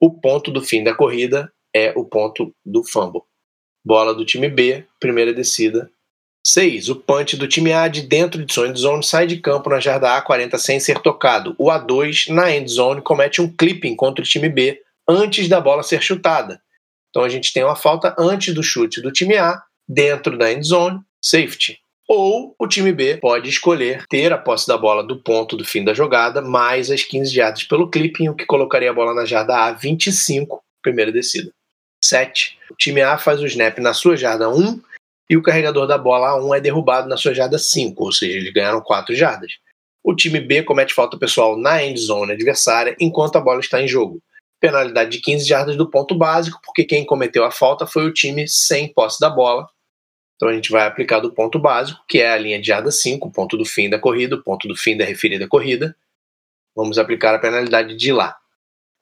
[0.00, 3.22] o ponto do fim da corrida é o ponto do fumble.
[3.84, 5.90] Bola do time B, primeira descida,
[6.46, 6.90] 6.
[6.90, 10.22] O punch do time A de dentro de sua endzone sai de campo na jarda
[10.22, 11.54] A40 sem ser tocado.
[11.58, 16.02] O A2, na endzone, comete um clipping contra o time B antes da bola ser
[16.02, 16.60] chutada.
[17.08, 21.00] Então a gente tem uma falta antes do chute do time A, dentro da endzone,
[21.22, 21.78] safety.
[22.08, 25.82] Ou o time B pode escolher ter a posse da bola do ponto do fim
[25.82, 29.56] da jogada, mais as 15 jardas pelo clipping, o que colocaria a bola na jarda
[29.56, 31.50] A 25, primeira descida.
[32.04, 32.58] 7.
[32.70, 34.80] O time A faz o snap na sua jarda 1
[35.30, 38.52] e o carregador da bola A1 é derrubado na sua jarda 5, ou seja, eles
[38.52, 39.52] ganharam 4 jardas.
[40.04, 43.88] O time B comete falta pessoal na end zone adversária enquanto a bola está em
[43.88, 44.20] jogo.
[44.60, 48.46] Penalidade de 15 jardas do ponto básico, porque quem cometeu a falta foi o time
[48.46, 49.66] sem posse da bola.
[50.36, 53.28] Então a gente vai aplicar do ponto básico, que é a linha de jarda 5,
[53.28, 55.96] o ponto do fim da corrida, o ponto do fim da referida corrida.
[56.76, 58.36] Vamos aplicar a penalidade de lá.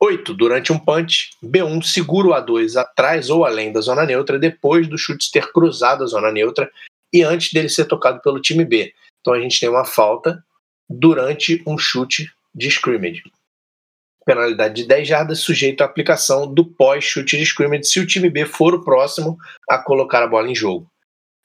[0.00, 0.34] 8.
[0.34, 4.98] Durante um punch, B1 segura o A2 atrás ou além da zona neutra depois do
[4.98, 6.70] chute ter cruzado a zona neutra
[7.12, 8.92] e antes dele ser tocado pelo time B.
[9.20, 10.44] Então a gente tem uma falta
[10.90, 13.22] durante um chute de scrimmage.
[14.26, 18.44] Penalidade de 10 jardas sujeito à aplicação do pós-chute de scrimmage se o time B
[18.44, 20.91] for o próximo a colocar a bola em jogo.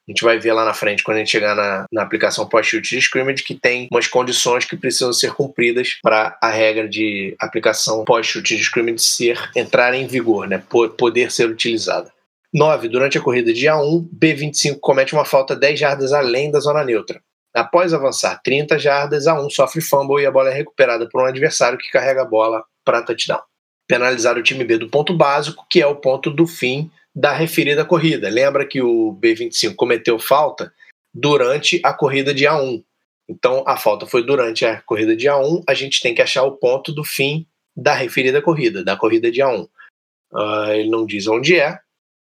[0.07, 2.91] A gente vai ver lá na frente, quando a gente chegar na, na aplicação pós-chute
[2.91, 8.05] de scrimmage, que tem umas condições que precisam ser cumpridas para a regra de aplicação
[8.05, 10.63] pós-chute de scrimmage ser, entrar em vigor, né?
[10.97, 12.09] poder ser utilizada.
[12.53, 12.87] 9.
[12.87, 17.21] Durante a corrida de A1, B25 comete uma falta 10 jardas além da zona neutra.
[17.53, 21.77] Após avançar 30 jardas, A1 sofre fumble e a bola é recuperada por um adversário
[21.77, 23.41] que carrega a bola para touchdown.
[23.89, 27.83] Penalizar o time B do ponto básico, que é o ponto do fim da referida
[27.83, 28.29] corrida.
[28.29, 30.71] Lembra que o B25 cometeu falta
[31.11, 32.83] durante a corrida de A1.
[33.27, 36.57] Então a falta foi durante a corrida de A1, a gente tem que achar o
[36.57, 39.63] ponto do fim da referida corrida, da corrida de A1.
[39.63, 41.79] Uh, ah, ele não diz onde é,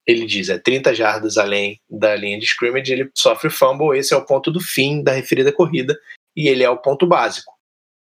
[0.06, 4.16] ele diz é 30 jardas além da linha de scrimmage, ele sofre fumble, esse é
[4.16, 5.98] o ponto do fim da referida corrida
[6.34, 7.52] e ele é o ponto básico.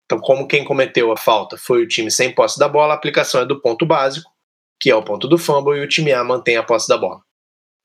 [0.06, 3.42] Então, como quem cometeu a falta foi o time sem posse da bola, a aplicação
[3.42, 4.30] é do ponto básico
[4.80, 7.20] que é o ponto do fumble, e o time A mantém a posse da bola.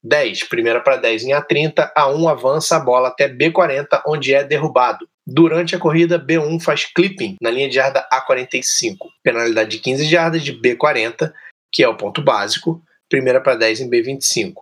[0.03, 5.07] 10, primeira para 10 em A30, A1 avança a bola até B40, onde é derrubado.
[5.25, 8.97] Durante a corrida, B1 faz clipping na linha de jarda A45.
[9.23, 11.33] Penalidade de 15 jardas de B40,
[11.71, 14.53] que é o ponto básico, primeira para 10 em B25.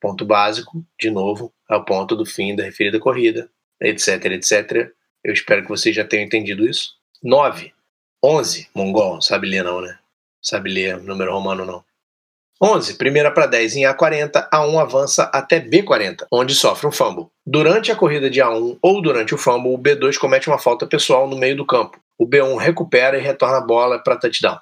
[0.00, 4.92] Ponto básico, de novo, é o ponto do fim da referida corrida, etc, etc.
[5.24, 6.92] Eu espero que vocês já tenham entendido isso.
[7.20, 7.72] 9,
[8.22, 9.98] 11, Mongol, sabe ler não, né?
[10.44, 11.84] Sabe ler número romano não.
[12.62, 12.94] 11.
[12.94, 17.26] Primeira para 10 em A40, A1 avança até B40, onde sofre um fumble.
[17.44, 21.28] Durante a corrida de A1 ou durante o fumble, o B2 comete uma falta pessoal
[21.28, 21.98] no meio do campo.
[22.16, 24.58] O B1 recupera e retorna a bola para touchdown.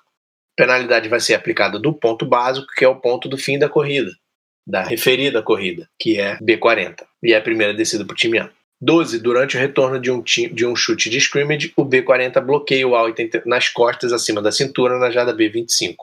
[0.57, 4.11] Penalidade vai ser aplicada do ponto básico, que é o ponto do fim da corrida,
[4.67, 8.51] da referida corrida, que é B40, e é a primeira descida para o time A.
[8.83, 9.21] 12.
[9.21, 13.43] Durante o retorno de um, de um chute de scrimmage, o B40 bloqueia o A80
[13.47, 15.95] nas costas acima da cintura na jada B25.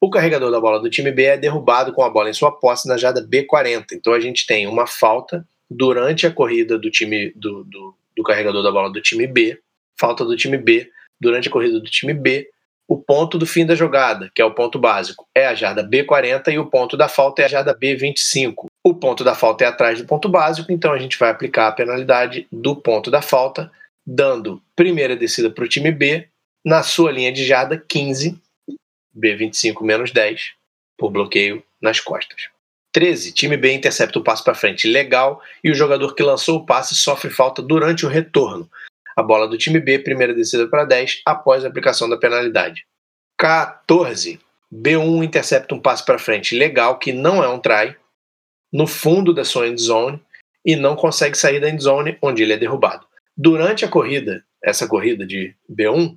[0.00, 2.88] O carregador da bola do time B é derrubado com a bola em sua posse
[2.88, 3.84] na jada B40.
[3.92, 8.62] Então a gente tem uma falta durante a corrida do time do, do, do carregador
[8.62, 9.60] da bola do time B,
[10.00, 10.90] falta do time B
[11.20, 12.48] durante a corrida do time B,
[12.88, 16.48] o ponto do fim da jogada, que é o ponto básico, é a jarda B40
[16.48, 18.66] e o ponto da falta é a jarda B25.
[18.88, 21.72] O ponto da falta é atrás do ponto básico, então a gente vai aplicar a
[21.72, 23.70] penalidade do ponto da falta,
[24.06, 26.26] dando primeira descida para o time B,
[26.64, 28.40] na sua linha de jarda 15,
[29.14, 30.54] B25 menos 10,
[30.96, 32.48] por bloqueio nas costas.
[32.92, 33.32] 13.
[33.32, 36.96] Time B intercepta o passe para frente legal e o jogador que lançou o passe
[36.96, 38.70] sofre falta durante o retorno
[39.14, 42.86] a bola do time B, primeira descida para 10, após a aplicação da penalidade.
[43.36, 44.38] 14.
[44.72, 47.96] B1 intercepta um passe para frente legal, que não é um try,
[48.72, 50.20] no fundo da sua end zone
[50.64, 53.06] e não consegue sair da end zone, onde ele é derrubado.
[53.36, 56.12] Durante a corrida, essa corrida de B1,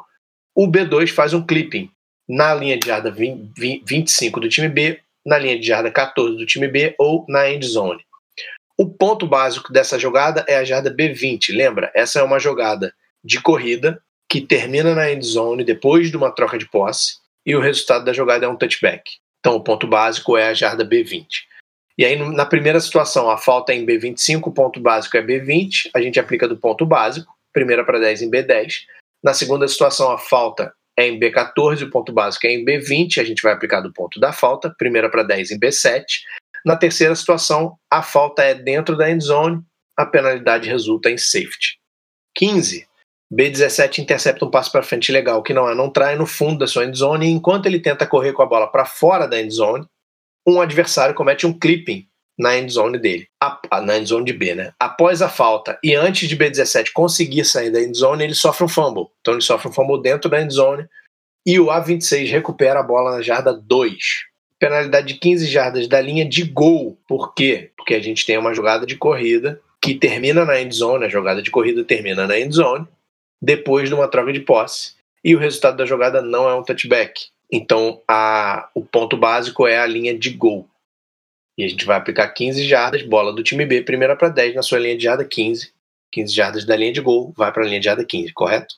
[0.55, 1.89] o B2 faz um clipping
[2.27, 6.45] na linha de jarda 20, 25 do time B, na linha de jarda 14 do
[6.45, 8.03] time B ou na end zone.
[8.77, 11.55] O ponto básico dessa jogada é a jarda B20.
[11.55, 11.91] Lembra?
[11.93, 12.93] Essa é uma jogada
[13.23, 17.61] de corrida que termina na end zone depois de uma troca de posse e o
[17.61, 19.03] resultado da jogada é um touchback.
[19.39, 21.27] Então o ponto básico é a jarda B20.
[22.01, 25.91] E aí na primeira situação a falta é em B25, o ponto básico é B20,
[25.93, 28.77] a gente aplica do ponto básico, primeira para 10 em B10.
[29.23, 33.23] Na segunda situação a falta é em B14, o ponto básico é em B20, a
[33.23, 36.03] gente vai aplicar do ponto da falta, primeira para 10 em B7.
[36.65, 39.61] Na terceira situação, a falta é dentro da end zone,
[39.95, 41.77] a penalidade resulta em safety.
[42.35, 42.83] 15.
[43.31, 46.67] B17 intercepta um passo para frente legal que não é, não trai no fundo da
[46.67, 49.53] sua end zone e enquanto ele tenta correr com a bola para fora da end
[49.53, 49.85] zone,
[50.47, 53.27] um adversário comete um clipping na endzone dele.
[53.83, 54.73] Na endzone de B, né?
[54.79, 59.07] Após a falta e antes de B17 conseguir sair da endzone, ele sofre um fumble.
[59.21, 60.87] Então ele sofre um fumble dentro da endzone
[61.45, 63.97] e o A26 recupera a bola na jarda 2.
[64.59, 66.97] Penalidade de 15 jardas da linha de gol.
[67.07, 67.71] Por quê?
[67.75, 71.49] Porque a gente tem uma jogada de corrida que termina na endzone, a jogada de
[71.49, 72.87] corrida termina na endzone,
[73.41, 74.93] depois de uma troca de posse.
[75.23, 77.29] E o resultado da jogada não é um touchback.
[77.51, 80.67] Então a, o ponto básico é a linha de gol.
[81.57, 84.61] E a gente vai aplicar 15 jardas, bola do time B, primeira para 10 na
[84.61, 85.73] sua linha de jarda 15.
[86.11, 88.75] 15 jardas da linha de gol, vai para a linha de jarda 15, correto?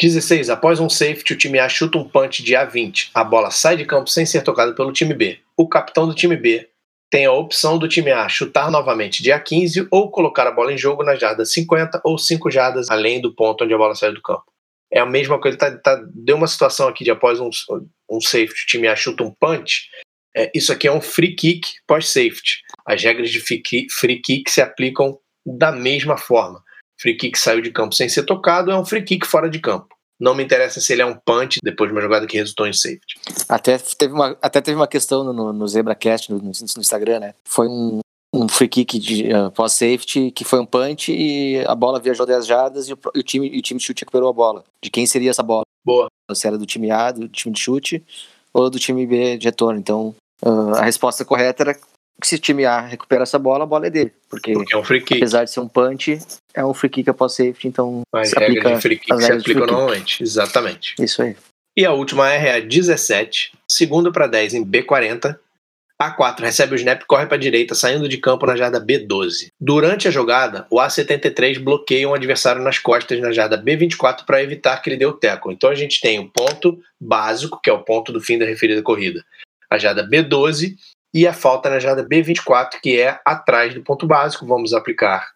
[0.00, 0.50] 16.
[0.50, 3.10] Após um safety, o time A chuta um punch de A20.
[3.14, 5.38] A bola sai de campo sem ser tocada pelo time B.
[5.56, 6.68] O capitão do time B
[7.10, 10.78] tem a opção do time A chutar novamente de A15 ou colocar a bola em
[10.78, 14.20] jogo na jarda 50 ou 5 jardas além do ponto onde a bola saiu do
[14.20, 14.44] campo.
[14.96, 17.50] É a mesma coisa, tá, tá- deu uma situação aqui de após um,
[18.10, 19.90] um safety, o time A chuta um punch.
[20.34, 22.62] É, isso aqui é um free kick pós-safety.
[22.86, 26.64] As regras de free kick, se aplicam da mesma forma.
[26.98, 29.94] Free kick saiu de campo sem ser tocado, é um free kick fora de campo.
[30.18, 32.72] Não me interessa se ele é um punch depois de uma jogada que resultou em
[32.72, 33.20] safety.
[33.50, 37.34] Até teve uma, até teve uma questão no, no, ZebraCast, no, no Instagram, né?
[37.44, 38.00] Foi um,
[38.36, 42.46] um free kick de uh, pós-safety que foi um punch e a bola viajou 10
[42.46, 44.64] jardas e o, e o time, e o time de chute recuperou a bola.
[44.82, 45.62] De quem seria essa bola?
[45.84, 46.08] Boa.
[46.34, 48.04] Se era do time A, do time de chute,
[48.52, 49.78] ou do time B de retorno.
[49.78, 50.14] Então,
[50.44, 53.86] uh, a resposta correta era que se o time A recupera essa bola, a bola
[53.86, 54.12] é dele.
[54.28, 55.16] Porque, Porque é um free kick.
[55.18, 56.18] apesar de ser um punch,
[56.54, 59.54] é um free kick após safety, então As se aplica de free kick se kick.
[59.54, 60.22] normalmente.
[60.22, 60.94] Exatamente.
[60.98, 61.36] Isso aí.
[61.76, 65.38] E a última R é a 17, segunda para 10 em B40.
[66.00, 69.48] A4 recebe o snap, corre para a direita, saindo de campo na jarda B12.
[69.58, 74.82] Durante a jogada, o A73 bloqueia um adversário nas costas na jarda B24 para evitar
[74.82, 75.50] que ele dê o teco.
[75.50, 78.82] Então a gente tem o ponto básico, que é o ponto do fim da referida
[78.82, 79.24] corrida,
[79.70, 80.74] a jarda B12,
[81.14, 84.46] e a falta na jarda B24, que é atrás do ponto básico.
[84.46, 85.30] Vamos aplicar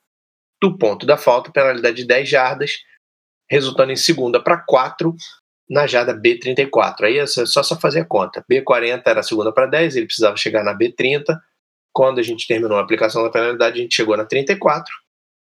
[0.62, 2.72] do ponto da falta, penalidade de 10 jardas,
[3.50, 5.16] resultando em segunda para 4
[5.70, 7.04] na jarda B34.
[7.04, 8.44] Aí é só só fazer a conta.
[8.50, 11.24] B40 era a segunda para 10, ele precisava chegar na B30.
[11.92, 14.92] Quando a gente terminou a aplicação da penalidade, a gente chegou na 34,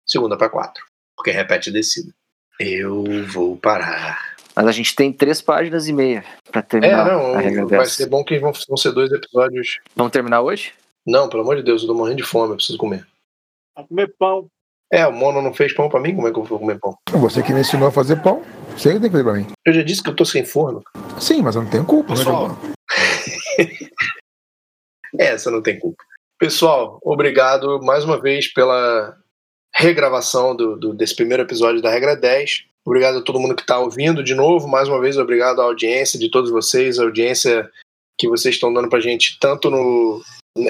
[0.05, 0.83] segunda para 4,
[1.15, 2.11] porque repete a descida.
[2.59, 4.35] Eu vou parar.
[4.55, 7.79] Mas a gente tem três páginas e meia pra É, terminar a regra não, vai
[7.79, 7.91] dessa.
[7.91, 9.79] ser bom que vão, vão ser dois episódios.
[9.95, 10.73] Vamos terminar hoje?
[11.05, 13.05] Não, pelo amor de Deus, eu tô morrendo de fome, eu preciso comer.
[13.75, 14.47] Pra comer pão.
[14.91, 16.97] É, o Mono não fez pão pra mim, como é que eu vou comer pão?
[17.11, 18.41] Você que me ensinou a fazer pão,
[18.77, 19.47] você que tem que fazer pra mim.
[19.65, 20.83] Eu já disse que eu tô sem forno.
[21.19, 22.13] Sim, mas eu não tenho culpa.
[22.15, 22.57] Pessoal?
[25.17, 26.03] Essa não tem culpa.
[26.39, 29.17] Pessoal, obrigado mais uma vez pela
[29.75, 32.65] regravação do, do- desse primeiro episódio da Regra 10.
[32.85, 34.67] Obrigado a todo mundo que está ouvindo de novo.
[34.67, 37.69] Mais uma vez, obrigado à audiência de todos vocês, a audiência
[38.17, 40.21] que vocês estão dando pra gente, tanto no,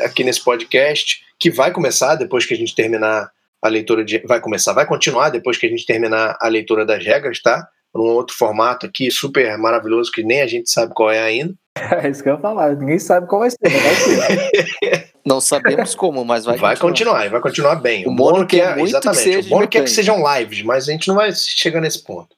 [0.01, 3.29] aqui nesse podcast, que vai começar depois que a gente terminar
[3.61, 4.19] a leitura de.
[4.25, 7.67] Vai começar, vai continuar depois que a gente terminar a leitura das regras, tá?
[7.97, 11.53] Num outro formato aqui, super maravilhoso, que nem a gente sabe qual é ainda.
[12.03, 12.75] É isso que eu ia falar.
[12.75, 13.57] Ninguém sabe qual vai ser.
[13.61, 15.13] Vai ser.
[15.25, 17.25] Não sabemos como, mas vai, Vai, continuar.
[17.25, 18.07] e vai continuar bem.
[18.07, 19.23] O Mono quer muito que exatamente.
[19.23, 19.95] seja o Mono de quer que mecânica.
[19.95, 22.35] sejam lives, mas a gente não vai chegar nesse ponto.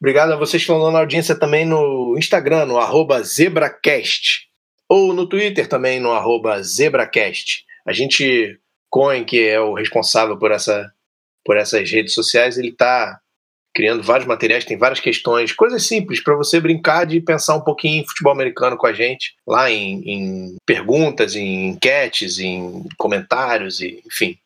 [0.00, 4.46] Obrigado a vocês que estão dando audiência também no Instagram, no arroba ZebraCast.
[4.88, 7.64] Ou no Twitter também, no arroba ZebraCast.
[7.86, 8.58] A gente,
[8.90, 10.90] Cohen, que é o responsável por, essa,
[11.44, 13.20] por essas redes sociais, ele está
[13.76, 18.00] criando vários materiais, tem várias questões, coisas simples para você brincar de pensar um pouquinho
[18.00, 24.02] em futebol americano com a gente, lá em, em perguntas, em enquetes, em comentários, e,
[24.06, 24.38] enfim.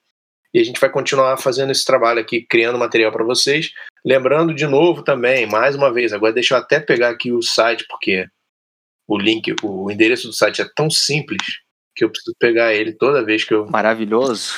[0.53, 3.71] E a gente vai continuar fazendo esse trabalho aqui, criando material para vocês.
[4.05, 7.87] Lembrando de novo também, mais uma vez, agora deixa eu até pegar aqui o site,
[7.89, 8.27] porque
[9.07, 11.41] o link, o endereço do site é tão simples
[11.95, 14.57] que eu preciso pegar ele toda vez que eu Maravilhoso.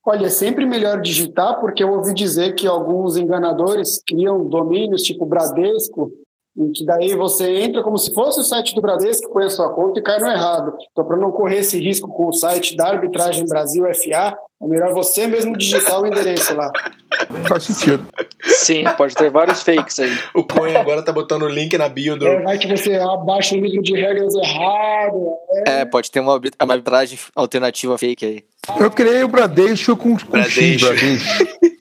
[0.06, 5.26] Olha, é sempre melhor digitar, porque eu ouvi dizer que alguns enganadores criam domínios tipo
[5.26, 6.12] Bradesco,
[6.56, 9.68] em que daí você entra como se fosse o site do Bradesco, põe a sua
[9.72, 10.72] conta e cai no errado.
[10.90, 14.94] Então, para não correr esse risco com o site da Arbitragem Brasil FA, é melhor
[14.94, 16.72] você mesmo digitar o endereço lá.
[17.46, 18.06] Faz sentido.
[18.42, 20.18] Sim, pode ter vários fakes aí.
[20.34, 22.26] O Cohen agora tá botando o link na bio do.
[22.26, 25.34] É, vai que você abaixa o livro de regras errado.
[25.66, 28.44] É, pode ter uma, uma arbitragem alternativa fake aí.
[28.80, 30.86] Eu criei o Bradesco com, com X, Bradesco.
[30.86, 31.66] Bradesco.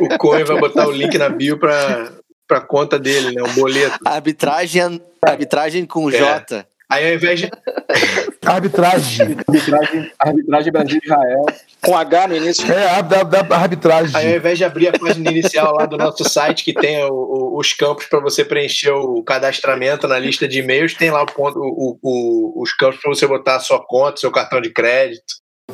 [0.00, 2.10] O Cohen vai botar o link na bio pra,
[2.46, 3.42] pra conta dele, né?
[3.42, 3.98] O boleto.
[4.04, 6.12] Arbitragem, arbitragem com É.
[6.16, 6.66] J.
[6.88, 7.50] Aí ao invés de.
[8.46, 9.36] Arbitragem.
[9.48, 11.46] Arbitragem, arbitragem Brasil-Israel.
[11.82, 12.72] Com H no início.
[12.72, 14.36] É, a, da, da Aí ao arbitragem.
[14.36, 17.72] invés de abrir a página inicial lá do nosso site, que tem o- o- os
[17.72, 21.98] campos para você preencher o cadastramento na lista de e-mails, tem lá o ponto, o-
[22.02, 25.24] o- os campos para você botar a sua conta, seu cartão de crédito.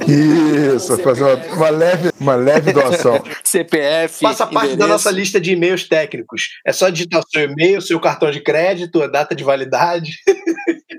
[0.00, 3.22] Isso, fazer uma, uma leve, uma leve doação.
[3.44, 4.20] CPF.
[4.20, 4.92] Faça parte da endereço.
[4.92, 6.48] nossa lista de e-mails técnicos.
[6.66, 10.12] É só digitar o seu e-mail, seu cartão de crédito, a data de validade.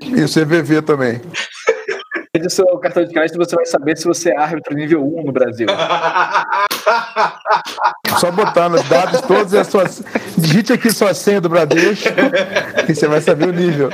[0.01, 1.19] E o CVV também.
[2.31, 5.23] Pede o seu cartão de crédito você vai saber se você é árbitro nível 1
[5.23, 5.67] no Brasil.
[8.19, 10.03] Só botar nos dados todos as suas.
[10.37, 12.09] Digite aqui sua senha do Bradesco
[12.87, 13.91] e você vai saber o nível.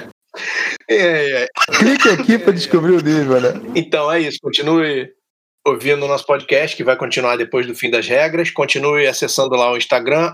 [0.90, 1.48] É, é.
[1.78, 3.54] Clique aqui para descobrir o nível, né?
[3.76, 4.40] Então é isso.
[4.42, 5.14] Continue
[5.66, 8.50] ouvindo o nosso podcast, que vai continuar depois do fim das regras.
[8.50, 10.34] Continue acessando lá o Instagram,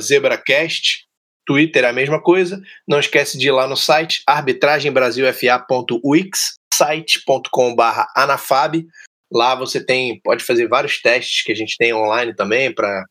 [0.00, 1.06] ZebraCast.
[1.46, 2.60] Twitter é a mesma coisa.
[2.86, 8.84] Não esquece de ir lá no site arbitragembrasilfa.wix, site.com.br anafab.
[9.32, 13.04] Lá você tem, pode fazer vários testes que a gente tem online também para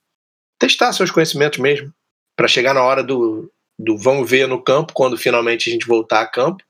[0.60, 1.92] testar seus conhecimentos mesmo,
[2.36, 6.22] para chegar na hora do, do vamos ver no campo, quando finalmente a gente voltar
[6.22, 6.64] a campo,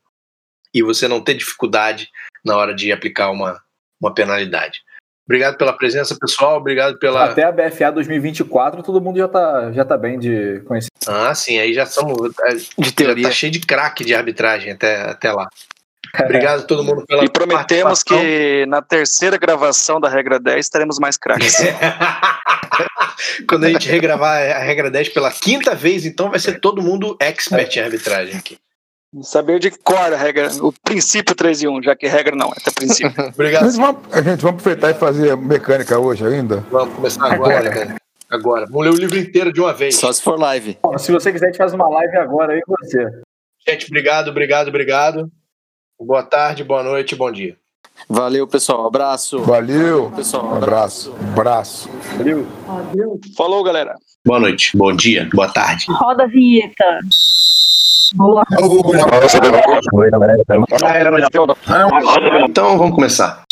[0.73, 2.09] e você não ter dificuldade
[2.43, 3.61] na hora de aplicar uma,
[4.01, 4.81] uma penalidade.
[5.25, 6.57] Obrigado pela presença, pessoal.
[6.57, 7.25] Obrigado pela.
[7.25, 10.91] Até a BFA 2024, todo mundo já tá, já tá bem de conhecimento.
[11.07, 12.33] Ah, sim, aí já somos.
[12.77, 13.27] De Já teoria.
[13.27, 15.47] tá cheio de craque de arbitragem até, até lá.
[16.19, 20.99] Obrigado a todo mundo pela E prometemos que na terceira gravação da regra 10 teremos
[20.99, 21.55] mais craques.
[23.47, 27.15] Quando a gente regravar a regra 10 pela quinta vez, então vai ser todo mundo
[27.19, 28.57] expert em arbitragem aqui.
[29.21, 32.53] Saber de cor a regra, o princípio 3 e 1, já que regra não, é
[32.57, 33.11] até princípio.
[33.35, 33.63] Obrigado.
[33.63, 36.63] Mas vamos, a gente vamos aproveitar e fazer mecânica hoje ainda?
[36.71, 37.85] Vamos começar agora, Agora.
[37.85, 37.95] né?
[38.29, 38.65] Agora.
[38.67, 39.97] Vamos ler o livro inteiro de uma vez.
[39.97, 40.77] Só se for live.
[40.81, 43.05] Bom, se você quiser, a gente faz uma live agora aí com você.
[43.67, 45.29] Gente, obrigado, obrigado, obrigado.
[45.99, 47.57] Boa tarde, boa noite, bom dia.
[48.07, 48.87] Valeu, pessoal.
[48.87, 49.41] Abraço.
[49.41, 50.09] Valeu.
[50.15, 51.13] Pessoal, abraço.
[51.33, 51.89] Abraço.
[52.17, 52.47] Valeu?
[53.35, 53.95] Falou, galera.
[54.25, 55.85] Boa noite, bom dia, boa tarde.
[55.89, 56.99] Roda a vinheta.
[58.15, 58.43] Boa.
[62.49, 63.43] Então vamos começar.